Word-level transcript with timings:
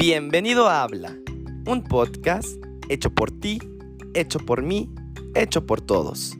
Bienvenido 0.00 0.66
a 0.66 0.82
Habla, 0.82 1.14
un 1.66 1.84
podcast 1.84 2.48
hecho 2.88 3.10
por 3.10 3.30
ti, 3.30 3.60
hecho 4.14 4.38
por 4.38 4.62
mí, 4.62 4.88
hecho 5.34 5.66
por 5.66 5.82
todos. 5.82 6.38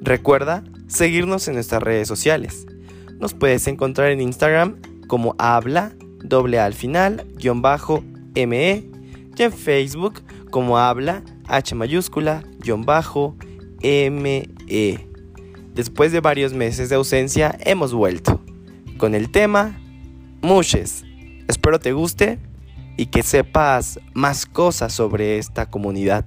Recuerda 0.00 0.64
seguirnos 0.88 1.46
en 1.46 1.54
nuestras 1.54 1.80
redes 1.80 2.08
sociales. 2.08 2.66
Nos 3.20 3.34
puedes 3.34 3.68
encontrar 3.68 4.10
en 4.10 4.20
Instagram 4.20 4.80
como 5.06 5.36
habla, 5.38 5.92
doble 6.24 6.58
al 6.58 6.74
final, 6.74 7.28
guion 7.36 7.62
bajo, 7.62 8.02
ME, 8.34 8.90
y 9.36 9.42
en 9.44 9.52
Facebook 9.52 10.22
como 10.50 10.76
habla, 10.76 11.22
H 11.46 11.72
mayúscula, 11.76 12.42
guion 12.58 12.82
bajo, 12.82 13.36
ME. 13.80 15.08
Después 15.72 16.10
de 16.10 16.18
varios 16.18 16.52
meses 16.52 16.88
de 16.88 16.96
ausencia, 16.96 17.56
hemos 17.60 17.94
vuelto 17.94 18.40
con 18.98 19.14
el 19.14 19.30
tema 19.30 19.78
Mushes. 20.42 21.04
Espero 21.46 21.78
te 21.78 21.92
guste 21.92 22.40
y 22.96 23.06
que 23.06 23.22
sepas 23.22 24.00
más 24.14 24.46
cosas 24.46 24.92
sobre 24.92 25.38
esta 25.38 25.70
comunidad, 25.70 26.24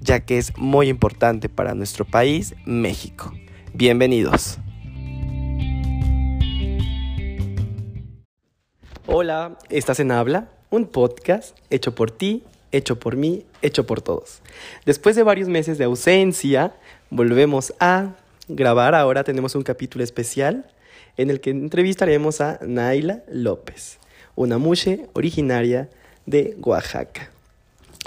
ya 0.00 0.20
que 0.20 0.38
es 0.38 0.56
muy 0.56 0.88
importante 0.88 1.48
para 1.48 1.74
nuestro 1.74 2.04
país, 2.04 2.54
México. 2.64 3.32
Bienvenidos. 3.74 4.58
Hola, 9.06 9.58
estás 9.68 10.00
en 10.00 10.10
Habla, 10.10 10.48
un 10.70 10.86
podcast 10.86 11.56
hecho 11.70 11.94
por 11.94 12.10
ti, 12.10 12.44
hecho 12.72 12.98
por 12.98 13.16
mí, 13.16 13.44
hecho 13.62 13.86
por 13.86 14.02
todos. 14.02 14.42
Después 14.84 15.16
de 15.16 15.22
varios 15.22 15.48
meses 15.48 15.78
de 15.78 15.84
ausencia, 15.84 16.74
volvemos 17.10 17.74
a 17.80 18.16
grabar. 18.48 18.94
Ahora 18.94 19.24
tenemos 19.24 19.54
un 19.54 19.62
capítulo 19.62 20.04
especial 20.04 20.70
en 21.16 21.30
el 21.30 21.40
que 21.40 21.50
entrevistaremos 21.50 22.40
a 22.40 22.58
Naila 22.62 23.22
López, 23.30 23.98
una 24.36 24.58
mushe 24.58 25.08
originaria 25.14 25.88
de 26.28 26.56
Oaxaca, 26.62 27.30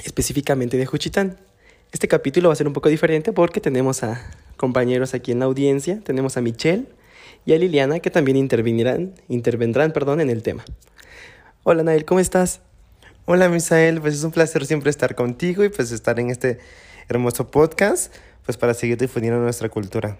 específicamente 0.03 0.77
de 0.77 0.85
Juchitán. 0.85 1.37
Este 1.91 2.07
capítulo 2.07 2.49
va 2.49 2.53
a 2.53 2.55
ser 2.55 2.67
un 2.67 2.73
poco 2.73 2.87
diferente 2.87 3.33
porque 3.33 3.59
tenemos 3.59 4.03
a 4.03 4.21
compañeros 4.57 5.15
aquí 5.15 5.31
en 5.31 5.39
la 5.39 5.45
audiencia, 5.45 5.99
tenemos 6.03 6.37
a 6.37 6.41
Michelle 6.41 6.85
y 7.45 7.53
a 7.53 7.57
Liliana 7.57 7.99
que 7.99 8.11
también 8.11 8.37
intervenirán, 8.37 9.13
intervendrán 9.27 9.91
perdón, 9.91 10.21
en 10.21 10.29
el 10.29 10.43
tema. 10.43 10.63
Hola 11.63 11.81
Nail, 11.81 12.05
¿cómo 12.05 12.19
estás? 12.19 12.61
Hola 13.25 13.49
Misael, 13.49 13.99
pues 14.01 14.13
es 14.13 14.23
un 14.23 14.31
placer 14.31 14.67
siempre 14.67 14.91
estar 14.91 15.15
contigo 15.15 15.63
y 15.63 15.69
pues 15.69 15.91
estar 15.91 16.19
en 16.19 16.29
este 16.29 16.59
hermoso 17.09 17.49
podcast 17.49 18.13
pues 18.45 18.55
para 18.55 18.75
seguir 18.75 18.97
difundiendo 18.97 19.39
nuestra 19.39 19.67
cultura. 19.69 20.17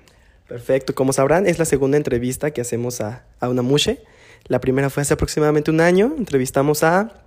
Perfecto, 0.47 0.95
como 0.95 1.13
sabrán 1.13 1.45
es 1.45 1.59
la 1.59 1.65
segunda 1.65 1.97
entrevista 1.97 2.49
que 2.49 2.61
hacemos 2.61 2.99
a, 2.99 3.25
a 3.39 3.47
una 3.47 3.61
mushe. 3.61 4.03
La 4.47 4.59
primera 4.59 4.89
fue 4.89 5.01
hace 5.01 5.13
aproximadamente 5.13 5.69
un 5.69 5.81
año, 5.81 6.15
entrevistamos 6.17 6.83
a 6.83 7.21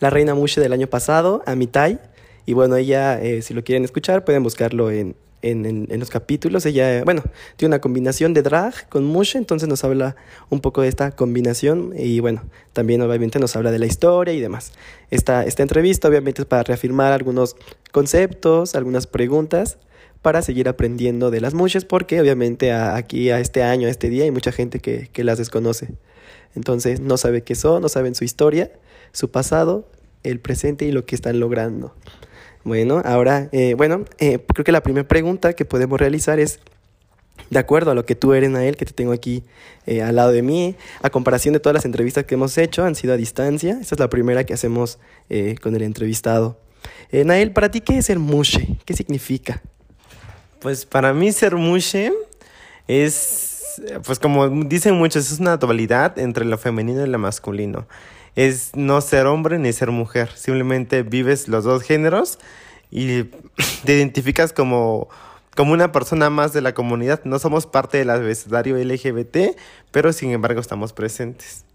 la 0.00 0.10
Reina 0.10 0.34
Mushe 0.34 0.60
del 0.60 0.72
año 0.72 0.88
pasado, 0.88 1.42
a 1.46 1.54
Mitai. 1.54 2.00
Y 2.46 2.54
bueno, 2.54 2.76
ella, 2.76 3.20
eh, 3.22 3.42
si 3.42 3.54
lo 3.54 3.62
quieren 3.62 3.84
escuchar, 3.84 4.24
pueden 4.24 4.42
buscarlo 4.42 4.90
en, 4.90 5.14
en, 5.42 5.86
en, 5.90 6.00
los 6.00 6.10
capítulos. 6.10 6.66
Ella, 6.66 7.04
bueno, 7.04 7.22
tiene 7.56 7.74
una 7.74 7.80
combinación 7.80 8.34
de 8.34 8.42
drag 8.42 8.88
con 8.88 9.04
Mushe, 9.04 9.38
entonces 9.38 9.68
nos 9.68 9.84
habla 9.84 10.16
un 10.48 10.60
poco 10.60 10.82
de 10.82 10.88
esta 10.88 11.12
combinación 11.12 11.92
y 11.96 12.20
bueno, 12.20 12.42
también 12.72 13.02
obviamente 13.02 13.38
nos 13.38 13.56
habla 13.56 13.70
de 13.70 13.78
la 13.78 13.86
historia 13.86 14.34
y 14.34 14.40
demás. 14.40 14.72
Esta, 15.10 15.44
esta 15.44 15.62
entrevista 15.62 16.08
obviamente 16.08 16.42
es 16.42 16.46
para 16.46 16.62
reafirmar 16.62 17.12
algunos 17.12 17.56
conceptos, 17.92 18.74
algunas 18.74 19.06
preguntas 19.06 19.78
para 20.22 20.42
seguir 20.42 20.68
aprendiendo 20.68 21.30
de 21.30 21.40
las 21.40 21.54
mushes 21.54 21.86
porque 21.86 22.20
obviamente 22.20 22.72
aquí 22.72 23.30
a 23.30 23.40
este 23.40 23.62
año, 23.62 23.88
a 23.88 23.90
este 23.90 24.10
día 24.10 24.24
hay 24.24 24.30
mucha 24.30 24.52
gente 24.52 24.80
que, 24.80 25.08
que 25.12 25.24
las 25.24 25.38
desconoce. 25.38 25.88
Entonces 26.54 27.00
no 27.00 27.16
sabe 27.16 27.42
qué 27.42 27.54
son, 27.54 27.80
no 27.80 27.88
saben 27.88 28.14
su 28.14 28.24
historia 28.24 28.70
su 29.12 29.30
pasado, 29.30 29.88
el 30.22 30.40
presente 30.40 30.84
y 30.84 30.92
lo 30.92 31.06
que 31.06 31.14
están 31.14 31.40
logrando. 31.40 31.94
Bueno, 32.62 33.00
ahora, 33.04 33.48
eh, 33.52 33.74
bueno, 33.74 34.04
eh, 34.18 34.38
creo 34.52 34.64
que 34.64 34.72
la 34.72 34.82
primera 34.82 35.08
pregunta 35.08 35.54
que 35.54 35.64
podemos 35.64 35.98
realizar 35.98 36.38
es, 36.38 36.60
de 37.48 37.58
acuerdo 37.58 37.90
a 37.90 37.94
lo 37.94 38.04
que 38.04 38.14
tú 38.14 38.34
eres, 38.34 38.50
Nael, 38.50 38.76
que 38.76 38.84
te 38.84 38.92
tengo 38.92 39.12
aquí 39.12 39.44
eh, 39.86 40.02
al 40.02 40.16
lado 40.16 40.30
de 40.30 40.42
mí, 40.42 40.76
a 41.02 41.08
comparación 41.08 41.54
de 41.54 41.60
todas 41.60 41.74
las 41.74 41.86
entrevistas 41.86 42.24
que 42.24 42.34
hemos 42.34 42.58
hecho, 42.58 42.84
han 42.84 42.94
sido 42.94 43.14
a 43.14 43.16
distancia. 43.16 43.78
Esta 43.80 43.94
es 43.94 43.98
la 43.98 44.10
primera 44.10 44.44
que 44.44 44.52
hacemos 44.52 44.98
con 45.62 45.74
el 45.74 45.82
entrevistado. 45.82 46.58
Nael, 47.12 47.52
para 47.52 47.70
ti, 47.70 47.80
¿qué 47.80 47.98
es 47.98 48.06
ser 48.06 48.18
mushe? 48.18 48.78
¿Qué 48.84 48.94
significa? 48.94 49.62
Pues 50.60 50.84
para 50.84 51.14
mí 51.14 51.32
ser 51.32 51.56
mushe 51.56 52.12
es, 52.86 53.80
pues 54.04 54.18
como 54.18 54.48
dicen 54.64 54.96
muchos, 54.96 55.32
es 55.32 55.40
una 55.40 55.56
dualidad 55.56 56.18
entre 56.18 56.44
lo 56.44 56.58
femenino 56.58 57.06
y 57.06 57.08
lo 57.08 57.18
masculino 57.18 57.86
es 58.46 58.74
no 58.74 59.02
ser 59.02 59.26
hombre 59.26 59.58
ni 59.58 59.70
ser 59.74 59.90
mujer. 59.90 60.30
Simplemente 60.34 61.02
vives 61.02 61.46
los 61.46 61.64
dos 61.64 61.82
géneros 61.82 62.38
y 62.90 63.24
te 63.84 63.96
identificas 63.96 64.54
como, 64.54 65.08
como 65.54 65.74
una 65.74 65.92
persona 65.92 66.30
más 66.30 66.54
de 66.54 66.62
la 66.62 66.72
comunidad. 66.72 67.20
No 67.24 67.38
somos 67.38 67.66
parte 67.66 67.98
del 67.98 68.08
abecedario 68.08 68.78
LGBT, 68.78 69.56
pero 69.90 70.14
sin 70.14 70.30
embargo 70.30 70.58
estamos 70.60 70.94
presentes. 70.94 71.66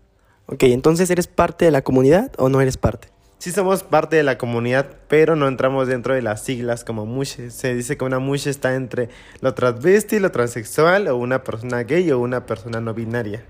Ok, 0.48 0.64
entonces 0.64 1.10
¿eres 1.12 1.28
parte 1.28 1.66
de 1.66 1.72
la 1.72 1.84
comunidad 1.84 2.32
o 2.38 2.50
no 2.50 2.62
eres 2.62 2.78
parte? 2.78 3.10
Sí 3.38 3.52
somos 3.52 3.84
parte 3.84 4.16
de 4.16 4.24
la 4.24 4.40
comunidad, 4.40 4.88
pero 5.08 5.36
no 5.36 5.48
entramos 5.48 5.88
dentro 5.88 6.16
de 6.16 6.24
las 6.24 6.44
siglas 6.44 6.84
como 6.84 7.06
mushe. 7.06 7.52
Se 7.52 7.76
dice 7.76 7.96
que 7.96 8.06
una 8.06 8.18
mushe 8.18 8.50
está 8.50 8.74
entre 8.74 9.10
lo 9.40 9.54
transvesti, 9.54 10.18
lo 10.18 10.32
transexual, 10.32 11.10
o 11.10 11.18
una 11.18 11.44
persona 11.44 11.84
gay 11.84 12.10
o 12.12 12.18
una 12.18 12.48
persona 12.48 12.82
no 12.82 12.96
binaria. 12.96 13.44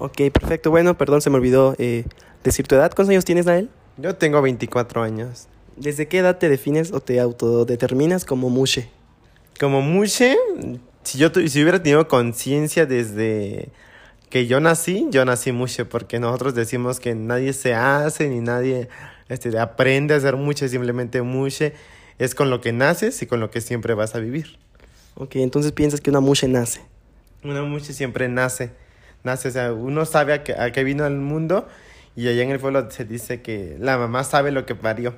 Ok, 0.00 0.16
perfecto. 0.32 0.70
Bueno, 0.70 0.96
perdón, 0.96 1.20
se 1.20 1.30
me 1.30 1.36
olvidó 1.36 1.76
eh, 1.78 2.04
decir 2.42 2.66
tu 2.66 2.74
edad. 2.74 2.90
¿Cuántos 2.94 3.10
años 3.10 3.24
tienes, 3.24 3.46
Nael? 3.46 3.68
Yo 3.98 4.16
tengo 4.16 4.40
24 4.40 5.02
años. 5.02 5.46
¿Desde 5.76 6.08
qué 6.08 6.18
edad 6.18 6.38
te 6.38 6.48
defines 6.48 6.92
o 6.92 7.00
te 7.00 7.20
autodeterminas 7.20 8.24
como 8.24 8.48
mushe? 8.48 8.88
Como 9.60 9.82
mushe, 9.82 10.36
si 11.04 11.18
yo 11.18 11.28
si 11.30 11.62
hubiera 11.62 11.82
tenido 11.82 12.08
conciencia 12.08 12.86
desde 12.86 13.68
que 14.30 14.46
yo 14.46 14.58
nací, 14.60 15.06
yo 15.10 15.24
nací 15.24 15.52
mushe, 15.52 15.84
porque 15.84 16.18
nosotros 16.18 16.54
decimos 16.54 16.98
que 16.98 17.14
nadie 17.14 17.52
se 17.52 17.74
hace 17.74 18.28
ni 18.28 18.40
nadie 18.40 18.88
este, 19.28 19.58
aprende 19.58 20.14
a 20.14 20.20
ser 20.20 20.36
mushe, 20.36 20.68
simplemente 20.68 21.20
mushe 21.20 21.74
es 22.18 22.34
con 22.34 22.48
lo 22.48 22.60
que 22.60 22.72
naces 22.72 23.20
y 23.22 23.26
con 23.26 23.40
lo 23.40 23.50
que 23.50 23.60
siempre 23.60 23.94
vas 23.94 24.14
a 24.14 24.18
vivir. 24.18 24.58
Ok, 25.14 25.36
entonces 25.36 25.72
piensas 25.72 26.00
que 26.00 26.10
una 26.10 26.20
mushe 26.20 26.48
nace. 26.48 26.80
Una 27.42 27.62
mushe 27.62 27.92
siempre 27.92 28.28
nace, 28.28 28.70
nace, 29.24 29.48
o 29.48 29.50
sea, 29.50 29.72
uno 29.72 30.04
sabe 30.04 30.32
a 30.32 30.42
qué, 30.42 30.54
a 30.54 30.72
qué 30.72 30.84
vino 30.84 31.04
al 31.04 31.16
mundo 31.16 31.68
y 32.16 32.28
allá 32.28 32.42
en 32.42 32.50
el 32.50 32.58
pueblo 32.58 32.90
se 32.90 33.04
dice 33.04 33.42
que 33.42 33.76
la 33.78 33.98
mamá 33.98 34.24
sabe 34.24 34.50
lo 34.50 34.66
que 34.66 34.74
parió. 34.74 35.14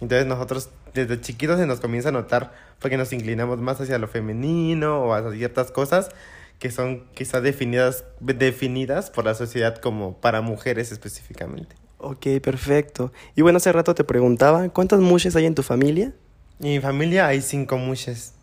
Entonces 0.00 0.26
nosotros 0.26 0.70
desde 0.94 1.20
chiquitos 1.20 1.58
se 1.58 1.66
nos 1.66 1.80
comienza 1.80 2.08
a 2.08 2.12
notar 2.12 2.52
porque 2.80 2.96
nos 2.96 3.12
inclinamos 3.12 3.58
más 3.58 3.80
hacia 3.80 3.98
lo 3.98 4.08
femenino 4.08 5.00
o 5.02 5.14
hacia 5.14 5.32
ciertas 5.32 5.70
cosas 5.70 6.10
que 6.58 6.70
son 6.70 7.06
quizás 7.14 7.42
definidas, 7.42 8.04
definidas 8.20 9.10
por 9.10 9.24
la 9.24 9.34
sociedad 9.34 9.76
como 9.76 10.20
para 10.20 10.42
mujeres 10.42 10.92
específicamente. 10.92 11.74
Ok, 11.96 12.26
perfecto. 12.42 13.12
Y 13.34 13.42
bueno, 13.42 13.56
hace 13.56 13.72
rato 13.72 13.94
te 13.94 14.04
preguntaba, 14.04 14.68
¿cuántas 14.68 15.00
mushes 15.00 15.36
hay 15.36 15.46
en 15.46 15.54
tu 15.54 15.62
familia? 15.62 16.12
En 16.60 16.68
mi 16.68 16.80
familia 16.80 17.26
hay 17.26 17.40
cinco 17.40 17.78
mushes. 17.78 18.34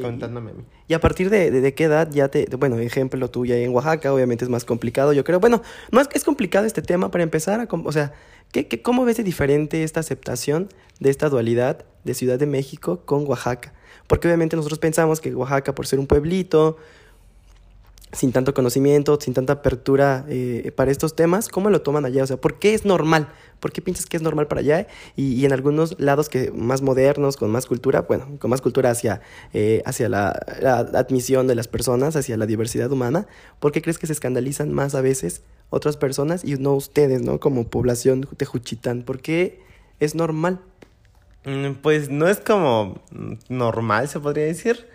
Contándome 0.00 0.50
a 0.50 0.54
mí. 0.54 0.64
¿Y 0.88 0.94
a 0.94 1.00
partir 1.00 1.30
de, 1.30 1.50
de, 1.50 1.74
qué 1.74 1.84
edad 1.84 2.10
ya 2.10 2.28
te, 2.28 2.46
bueno, 2.56 2.78
ejemplo 2.78 3.30
tú 3.30 3.44
ya 3.44 3.56
en 3.56 3.74
Oaxaca, 3.74 4.12
obviamente 4.12 4.44
es 4.44 4.50
más 4.50 4.64
complicado, 4.64 5.12
yo 5.12 5.22
creo. 5.24 5.38
Bueno, 5.38 5.62
no 5.92 6.00
es, 6.00 6.08
es 6.12 6.24
complicado 6.24 6.66
este 6.66 6.82
tema 6.82 7.10
para 7.10 7.22
empezar, 7.22 7.60
a, 7.60 7.68
o 7.70 7.92
sea, 7.92 8.12
¿qué, 8.52 8.66
qué, 8.68 8.82
¿cómo 8.82 9.04
ves 9.04 9.18
de 9.18 9.24
diferente 9.24 9.82
esta 9.82 10.00
aceptación 10.00 10.68
de 10.98 11.10
esta 11.10 11.28
dualidad 11.28 11.84
de 12.04 12.14
Ciudad 12.14 12.38
de 12.38 12.46
México 12.46 13.02
con 13.04 13.26
Oaxaca? 13.26 13.74
Porque 14.06 14.28
obviamente 14.28 14.56
nosotros 14.56 14.78
pensamos 14.78 15.20
que 15.20 15.34
Oaxaca, 15.34 15.74
por 15.74 15.86
ser 15.86 15.98
un 15.98 16.06
pueblito, 16.06 16.78
sin 18.12 18.32
tanto 18.32 18.54
conocimiento, 18.54 19.18
sin 19.20 19.34
tanta 19.34 19.54
apertura 19.54 20.24
eh, 20.28 20.72
para 20.74 20.90
estos 20.90 21.16
temas, 21.16 21.48
¿cómo 21.48 21.70
lo 21.70 21.82
toman 21.82 22.04
allá? 22.04 22.22
O 22.22 22.26
sea, 22.26 22.36
¿por 22.36 22.58
qué 22.58 22.74
es 22.74 22.84
normal? 22.84 23.28
¿Por 23.60 23.72
qué 23.72 23.82
piensas 23.82 24.06
que 24.06 24.16
es 24.16 24.22
normal 24.22 24.46
para 24.46 24.60
allá? 24.60 24.86
Y, 25.16 25.34
y 25.34 25.44
en 25.44 25.52
algunos 25.52 25.98
lados 25.98 26.28
que 26.28 26.50
más 26.52 26.82
modernos, 26.82 27.36
con 27.36 27.50
más 27.50 27.66
cultura, 27.66 28.02
bueno, 28.02 28.38
con 28.38 28.50
más 28.50 28.60
cultura 28.60 28.90
hacia, 28.90 29.20
eh, 29.52 29.82
hacia 29.84 30.08
la, 30.08 30.38
la, 30.60 30.78
admisión 30.78 31.46
de 31.46 31.56
las 31.56 31.68
personas, 31.68 32.16
hacia 32.16 32.36
la 32.36 32.46
diversidad 32.46 32.90
humana, 32.90 33.26
¿por 33.58 33.72
qué 33.72 33.82
crees 33.82 33.98
que 33.98 34.06
se 34.06 34.12
escandalizan 34.12 34.72
más 34.72 34.94
a 34.94 35.00
veces 35.00 35.42
otras 35.70 35.96
personas 35.96 36.44
y 36.44 36.54
no 36.54 36.74
ustedes, 36.74 37.22
¿no? 37.22 37.40
Como 37.40 37.68
población 37.68 38.26
de 38.38 38.46
Juchitán, 38.46 39.02
¿por 39.02 39.20
qué 39.20 39.60
es 39.98 40.14
normal? 40.14 40.60
Pues 41.82 42.08
no 42.10 42.28
es 42.28 42.38
como 42.38 43.00
normal, 43.48 44.08
se 44.08 44.20
podría 44.20 44.44
decir 44.44 44.86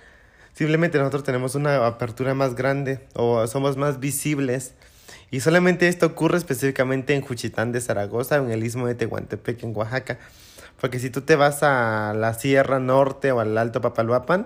Simplemente 0.62 1.00
nosotros 1.00 1.24
tenemos 1.24 1.56
una 1.56 1.88
apertura 1.88 2.36
más 2.36 2.54
grande 2.54 3.00
o 3.16 3.48
somos 3.48 3.78
más 3.78 4.00
visibles. 4.00 4.75
Y 5.31 5.40
solamente 5.40 5.88
esto 5.88 6.06
ocurre 6.06 6.38
específicamente 6.38 7.16
en 7.16 7.22
Juchitán 7.22 7.72
de 7.72 7.81
Zaragoza, 7.81 8.36
en 8.36 8.52
el 8.52 8.63
istmo 8.63 8.86
de 8.86 8.94
Tehuantepec, 8.94 9.63
en 9.63 9.75
Oaxaca. 9.75 10.19
Porque 10.80 11.00
si 11.00 11.10
tú 11.10 11.22
te 11.22 11.36
vas 11.36 11.63
a 11.63 12.13
la 12.16 12.36
Sierra 12.36 12.80
Norte 12.80 13.31
o 13.31 13.40
al 13.40 13.58
Alto 13.58 13.81
Papalhuapan, 13.81 14.46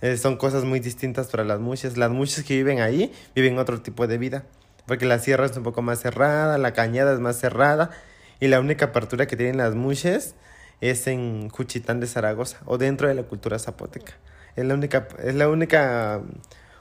eh, 0.00 0.16
son 0.16 0.36
cosas 0.36 0.62
muy 0.62 0.78
distintas 0.78 1.26
para 1.26 1.42
las 1.42 1.58
muchas. 1.58 1.96
Las 1.96 2.12
muchas 2.12 2.44
que 2.44 2.54
viven 2.54 2.80
ahí 2.80 3.12
viven 3.34 3.58
otro 3.58 3.80
tipo 3.80 4.06
de 4.06 4.16
vida. 4.16 4.44
Porque 4.86 5.06
la 5.06 5.18
sierra 5.18 5.46
es 5.46 5.56
un 5.56 5.64
poco 5.64 5.82
más 5.82 5.98
cerrada, 5.98 6.56
la 6.58 6.72
cañada 6.72 7.12
es 7.12 7.18
más 7.18 7.36
cerrada 7.36 7.90
Y 8.38 8.46
la 8.46 8.60
única 8.60 8.84
apertura 8.84 9.26
que 9.26 9.36
tienen 9.36 9.56
las 9.56 9.74
muches 9.74 10.36
es 10.80 11.08
en 11.08 11.48
Juchitán 11.48 11.98
de 11.98 12.06
Zaragoza 12.06 12.58
o 12.64 12.78
dentro 12.78 13.08
de 13.08 13.14
la 13.14 13.24
cultura 13.24 13.58
zapoteca. 13.58 14.14
Es 14.58 14.64
la 14.64 14.74
única, 14.74 15.08
es 15.22 15.34
la 15.36 15.48
única 15.48 16.20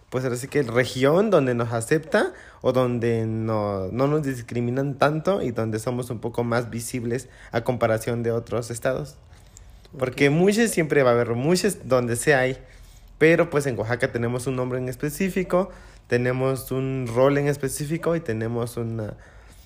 pues 0.09 0.23
así 0.23 0.47
que 0.47 0.63
región 0.63 1.29
donde 1.29 1.53
nos 1.53 1.73
acepta 1.73 2.33
o 2.61 2.71
donde 2.71 3.25
no, 3.25 3.89
no 3.91 4.07
nos 4.07 4.23
discriminan 4.23 4.97
tanto 4.97 5.41
y 5.41 5.51
donde 5.51 5.79
somos 5.79 6.09
un 6.09 6.19
poco 6.19 6.43
más 6.43 6.69
visibles 6.69 7.27
a 7.51 7.63
comparación 7.63 8.23
de 8.23 8.31
otros 8.31 8.71
estados. 8.71 9.15
Porque 9.97 10.29
muchos 10.29 10.71
siempre 10.71 11.03
va 11.03 11.11
a 11.11 11.13
haber 11.13 11.35
muchos 11.35 11.87
donde 11.87 12.15
sea 12.15 12.39
hay, 12.39 12.57
pero 13.17 13.49
pues 13.49 13.65
en 13.67 13.77
Oaxaca 13.77 14.11
tenemos 14.11 14.47
un 14.47 14.55
nombre 14.55 14.79
en 14.79 14.87
específico, 14.89 15.69
tenemos 16.07 16.71
un 16.71 17.07
rol 17.13 17.37
en 17.37 17.47
específico 17.47 18.15
y 18.15 18.21
tenemos 18.21 18.77
una, 18.77 19.15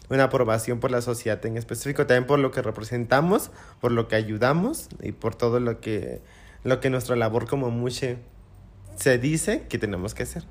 una 0.10 0.24
aprobación 0.26 0.80
por 0.80 0.90
la 0.90 1.02
sociedad 1.02 1.44
en 1.46 1.58
específico, 1.58 2.08
también 2.08 2.26
por 2.26 2.40
lo 2.40 2.52
que 2.52 2.62
representamos, 2.62 3.52
por 3.80 3.92
lo 3.92 4.08
que 4.08 4.16
ayudamos 4.16 4.90
y 5.04 5.12
por 5.12 5.36
todo 5.36 5.60
lo 5.60 5.80
que, 5.80 6.22
lo 6.64 6.80
que 6.80 6.90
nuestra 6.90 7.16
labor 7.16 7.48
como 7.48 7.70
muche 7.70 8.18
se 8.96 9.18
dice 9.18 9.64
que 9.70 9.78
tenemos 9.78 10.14
que 10.14 10.24
hacer. 10.24 10.44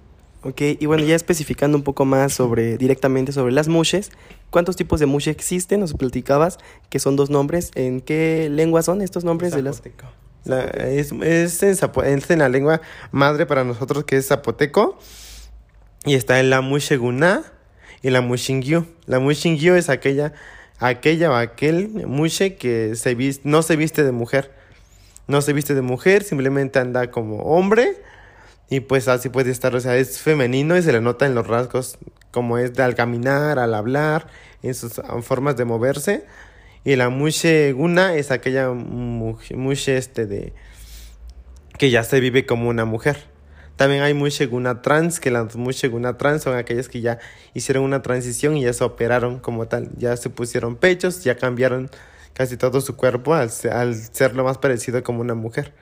Ok, 0.43 0.62
y 0.79 0.87
bueno, 0.87 1.05
ya 1.05 1.15
especificando 1.15 1.77
un 1.77 1.85
poco 1.85 2.07
más 2.07 2.33
sobre, 2.33 2.79
directamente 2.79 3.31
sobre 3.31 3.53
las 3.53 3.69
mushes, 3.69 4.11
¿cuántos 4.49 4.75
tipos 4.75 4.99
de 4.99 5.05
mushe 5.05 5.31
existen? 5.31 5.81
Nos 5.81 5.93
platicabas 5.93 6.59
que 6.89 6.99
son 6.99 7.15
dos 7.15 7.29
nombres. 7.29 7.71
¿En 7.75 8.01
qué 8.01 8.49
lengua 8.51 8.83
son 8.83 9.03
estos 9.03 9.23
nombres 9.23 9.53
de 9.53 9.61
las? 9.61 9.83
La, 10.45 10.62
es, 10.62 11.12
es, 11.12 11.62
en 11.62 11.71
es, 11.71 12.31
en 12.31 12.39
la 12.39 12.49
lengua 12.49 12.81
madre 13.13 13.45
para 13.45 13.65
nosotros 13.65 14.05
que 14.05 14.17
es 14.17 14.29
zapoteco. 14.29 14.99
Y 16.06 16.15
está 16.15 16.41
en 16.41 16.49
la 16.49 16.63
musheguna 16.63 17.45
y 18.01 18.09
la 18.09 18.23
mushingyu. 18.23 18.87
La 19.05 19.21
mushingyu 19.21 19.75
es 19.75 19.91
aquella, 19.91 20.33
aquella 20.79 21.31
o 21.31 21.35
aquel 21.35 21.91
mushe 21.91 22.56
que 22.56 22.97
se 22.97 23.15
no 23.45 23.61
se 23.61 23.77
viste 23.77 24.05
de 24.05 24.13
mujer. 24.13 24.60
No 25.26 25.43
se 25.43 25.52
viste 25.52 25.75
de 25.75 25.82
mujer, 25.82 26.22
simplemente 26.22 26.78
anda 26.78 27.11
como 27.11 27.43
hombre 27.43 27.96
y 28.70 28.81
pues 28.81 29.08
así 29.08 29.28
puede 29.28 29.50
estar, 29.50 29.75
o 29.75 29.81
sea, 29.81 29.96
es 29.96 30.20
femenino 30.20 30.76
y 30.76 30.82
se 30.82 30.93
le 30.93 31.00
nota 31.00 31.26
en 31.26 31.34
los 31.34 31.49
rasgos 31.49 31.99
como 32.31 32.56
es 32.56 32.72
de 32.75 32.84
al 32.84 32.94
caminar, 32.94 33.58
al 33.58 33.75
hablar, 33.75 34.28
en 34.62 34.75
sus 34.75 35.00
formas 35.22 35.56
de 35.56 35.64
moverse. 35.64 36.25
Y 36.84 36.94
la 36.94 37.08
mushe 37.08 37.72
guna 37.72 38.14
es 38.14 38.31
aquella 38.31 38.70
mushe 38.70 39.96
este 39.96 40.26
de 40.26 40.52
que 41.78 41.90
ya 41.90 42.05
se 42.05 42.20
vive 42.20 42.46
como 42.46 42.69
una 42.69 42.84
mujer. 42.84 43.25
También 43.75 44.02
hay 44.02 44.14
mushe 44.14 44.46
guna 44.46 44.82
trans, 44.82 45.19
que 45.19 45.32
las 45.32 45.56
mushe 45.56 45.88
guna 45.88 46.17
trans 46.17 46.43
son 46.43 46.56
aquellas 46.56 46.88
que 46.88 47.00
ya 47.00 47.19
hicieron 47.55 47.82
una 47.82 48.02
transición 48.02 48.56
y 48.56 48.62
ya 48.62 48.72
se 48.72 48.84
operaron 48.84 49.40
como 49.40 49.67
tal, 49.67 49.90
ya 49.96 50.17
se 50.17 50.31
pusieron 50.31 50.76
pechos, 50.76 51.25
ya 51.25 51.37
cambiaron 51.37 51.90
casi 52.35 52.56
todo 52.56 52.81
su 52.81 52.97
cuerpo 52.97 53.35
al, 53.35 53.50
al 53.73 53.94
ser 53.94 54.35
lo 54.35 54.44
más 54.44 54.59
parecido 54.59 55.03
como 55.03 55.21
una 55.21 55.35
mujer. 55.35 55.73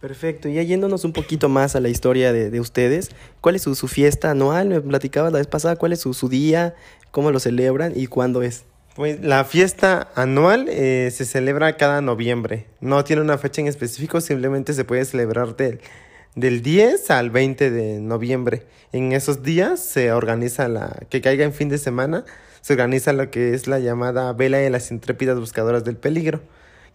Perfecto, 0.00 0.48
y 0.48 0.54
yéndonos 0.64 1.04
un 1.04 1.12
poquito 1.12 1.50
más 1.50 1.76
a 1.76 1.80
la 1.80 1.90
historia 1.90 2.32
de, 2.32 2.48
de 2.48 2.58
ustedes, 2.58 3.10
¿cuál 3.42 3.56
es 3.56 3.62
su, 3.62 3.74
su, 3.74 3.86
fiesta 3.86 4.30
anual? 4.30 4.68
Me 4.70 4.80
platicabas 4.80 5.30
la 5.30 5.38
vez 5.38 5.46
pasada, 5.46 5.76
¿cuál 5.76 5.92
es 5.92 6.00
su, 6.00 6.14
su, 6.14 6.30
día? 6.30 6.74
¿Cómo 7.10 7.30
lo 7.30 7.38
celebran 7.38 7.92
y 7.94 8.06
cuándo 8.06 8.42
es? 8.42 8.64
Pues 8.96 9.20
la 9.20 9.44
fiesta 9.44 10.08
anual 10.14 10.68
eh, 10.70 11.10
se 11.12 11.26
celebra 11.26 11.76
cada 11.76 12.00
noviembre, 12.00 12.66
no 12.80 13.04
tiene 13.04 13.20
una 13.20 13.36
fecha 13.36 13.60
en 13.60 13.66
específico, 13.66 14.22
simplemente 14.22 14.72
se 14.72 14.84
puede 14.84 15.04
celebrar 15.04 15.54
del, 15.56 15.80
del 16.34 16.62
10 16.62 17.10
al 17.10 17.28
20 17.28 17.70
de 17.70 18.00
noviembre. 18.00 18.62
En 18.92 19.12
esos 19.12 19.42
días 19.42 19.80
se 19.80 20.12
organiza 20.12 20.66
la, 20.68 20.96
que 21.10 21.20
caiga 21.20 21.44
en 21.44 21.52
fin 21.52 21.68
de 21.68 21.76
semana, 21.76 22.24
se 22.60 22.74
organiza 22.74 23.12
lo 23.12 23.30
que 23.30 23.54
es 23.54 23.66
la 23.66 23.78
llamada 23.78 24.32
Vela 24.32 24.58
de 24.58 24.70
las 24.70 24.90
Intrépidas 24.90 25.38
Buscadoras 25.38 25.84
del 25.84 25.96
Peligro 25.96 26.40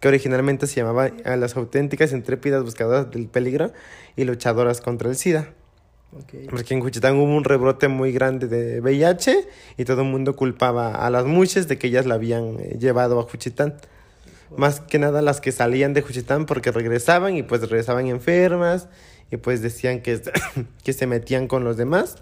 que 0.00 0.08
originalmente 0.08 0.66
se 0.66 0.76
llamaba 0.76 1.10
a 1.24 1.36
las 1.36 1.56
auténticas 1.56 2.12
intrépidas 2.12 2.62
buscadoras 2.62 3.10
del 3.10 3.28
peligro 3.28 3.72
y 4.16 4.24
luchadoras 4.24 4.80
contra 4.80 5.08
el 5.08 5.16
SIDA. 5.16 5.48
Okay. 6.24 6.46
Porque 6.48 6.72
en 6.74 6.80
Juchitán 6.80 7.16
hubo 7.16 7.34
un 7.34 7.44
rebrote 7.44 7.88
muy 7.88 8.12
grande 8.12 8.46
de 8.46 8.80
VIH 8.80 9.48
y 9.76 9.84
todo 9.84 10.02
el 10.02 10.08
mundo 10.08 10.36
culpaba 10.36 10.94
a 10.94 11.10
las 11.10 11.26
muchas 11.26 11.68
de 11.68 11.78
que 11.78 11.88
ellas 11.88 12.06
la 12.06 12.14
habían 12.14 12.58
eh, 12.60 12.76
llevado 12.78 13.18
a 13.18 13.22
Juchitán. 13.24 13.74
Más 14.56 14.80
que 14.80 14.98
nada 14.98 15.22
las 15.22 15.40
que 15.40 15.50
salían 15.50 15.92
de 15.92 16.02
Juchitán 16.02 16.46
porque 16.46 16.70
regresaban 16.70 17.36
y 17.36 17.42
pues 17.42 17.60
regresaban 17.62 18.06
enfermas 18.06 18.88
y 19.30 19.36
pues 19.38 19.60
decían 19.60 20.00
que, 20.00 20.20
que 20.84 20.92
se 20.92 21.06
metían 21.06 21.48
con 21.48 21.64
los 21.64 21.76
demás 21.76 22.16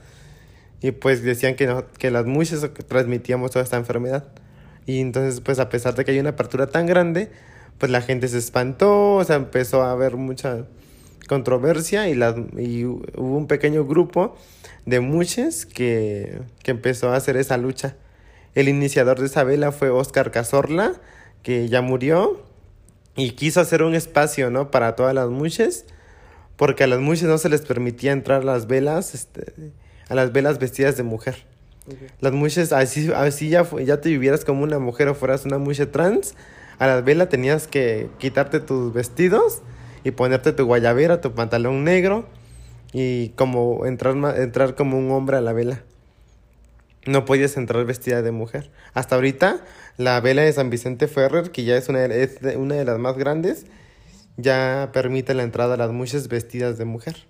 y 0.84 0.92
pues 0.92 1.22
decían 1.22 1.54
que, 1.54 1.66
no, 1.66 1.88
que 1.92 2.10
las 2.10 2.26
muchas 2.26 2.68
transmitíamos 2.86 3.50
toda 3.50 3.62
esta 3.62 3.78
enfermedad. 3.78 4.24
Y 4.84 5.00
entonces 5.00 5.40
pues 5.40 5.58
a 5.58 5.70
pesar 5.70 5.94
de 5.94 6.04
que 6.04 6.10
hay 6.10 6.18
una 6.18 6.30
apertura 6.30 6.66
tan 6.66 6.84
grande, 6.84 7.30
pues 7.78 7.90
la 7.90 8.02
gente 8.02 8.28
se 8.28 8.36
espantó, 8.36 9.14
o 9.14 9.24
sea, 9.24 9.36
empezó 9.36 9.82
a 9.82 9.92
haber 9.92 10.16
mucha 10.16 10.66
controversia 11.26 12.10
y, 12.10 12.14
la, 12.14 12.34
y 12.58 12.84
hubo 12.84 13.08
un 13.16 13.46
pequeño 13.46 13.86
grupo 13.86 14.36
de 14.84 15.00
muchos 15.00 15.64
que, 15.64 16.42
que 16.62 16.72
empezó 16.72 17.08
a 17.08 17.16
hacer 17.16 17.38
esa 17.38 17.56
lucha. 17.56 17.96
El 18.54 18.68
iniciador 18.68 19.20
de 19.20 19.24
esa 19.24 19.42
vela 19.42 19.72
fue 19.72 19.88
Oscar 19.88 20.32
Cazorla, 20.32 20.92
que 21.42 21.66
ya 21.70 21.80
murió 21.80 22.42
y 23.16 23.30
quiso 23.30 23.62
hacer 23.62 23.82
un 23.82 23.94
espacio, 23.94 24.50
¿no? 24.50 24.70
Para 24.70 24.96
todas 24.96 25.14
las 25.14 25.30
muchas, 25.30 25.86
porque 26.56 26.84
a 26.84 26.88
las 26.88 27.00
muchas 27.00 27.30
no 27.30 27.38
se 27.38 27.48
les 27.48 27.62
permitía 27.62 28.12
entrar 28.12 28.44
las 28.44 28.66
velas, 28.66 29.14
este, 29.14 29.72
a 30.08 30.14
las 30.14 30.32
velas 30.32 30.58
vestidas 30.58 30.96
de 30.96 31.02
mujer. 31.02 31.46
Okay. 31.86 32.08
Las 32.20 32.32
muchas, 32.32 32.72
así, 32.72 33.10
así 33.14 33.48
ya, 33.50 33.68
ya 33.84 34.00
te 34.00 34.08
vivieras 34.08 34.44
como 34.44 34.62
una 34.62 34.78
mujer 34.78 35.08
o 35.08 35.14
fueras 35.14 35.44
una 35.44 35.58
mucha 35.58 35.90
trans, 35.90 36.34
a 36.78 36.86
la 36.86 37.00
vela 37.00 37.28
tenías 37.28 37.66
que 37.66 38.08
quitarte 38.18 38.60
tus 38.60 38.92
vestidos 38.92 39.62
y 40.02 40.10
ponerte 40.10 40.52
tu 40.52 40.64
guayabera, 40.64 41.20
tu 41.20 41.32
pantalón 41.32 41.84
negro 41.84 42.26
y 42.92 43.30
como 43.30 43.86
entrar, 43.86 44.16
entrar 44.38 44.74
como 44.74 44.98
un 44.98 45.10
hombre 45.10 45.36
a 45.36 45.40
la 45.40 45.52
vela. 45.52 45.82
No 47.06 47.24
podías 47.26 47.56
entrar 47.56 47.84
vestida 47.84 48.22
de 48.22 48.30
mujer. 48.30 48.70
Hasta 48.94 49.16
ahorita, 49.16 49.62
la 49.98 50.20
vela 50.20 50.42
de 50.42 50.52
San 50.52 50.70
Vicente 50.70 51.06
Ferrer, 51.06 51.50
que 51.50 51.64
ya 51.64 51.76
es 51.76 51.88
una, 51.88 52.04
es 52.06 52.38
una 52.56 52.76
de 52.76 52.84
las 52.84 52.98
más 52.98 53.16
grandes, 53.18 53.66
ya 54.36 54.90
permite 54.92 55.34
la 55.34 55.42
entrada 55.42 55.74
a 55.74 55.76
las 55.76 55.92
muchas 55.92 56.28
vestidas 56.28 56.78
de 56.78 56.86
mujer. 56.86 57.26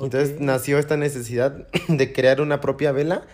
Okay. 0.00 0.06
Entonces 0.06 0.40
nació 0.40 0.78
esta 0.78 0.96
necesidad 0.96 1.66
de 1.88 2.12
crear 2.12 2.40
una 2.40 2.60
propia 2.60 2.92
vela 2.92 3.26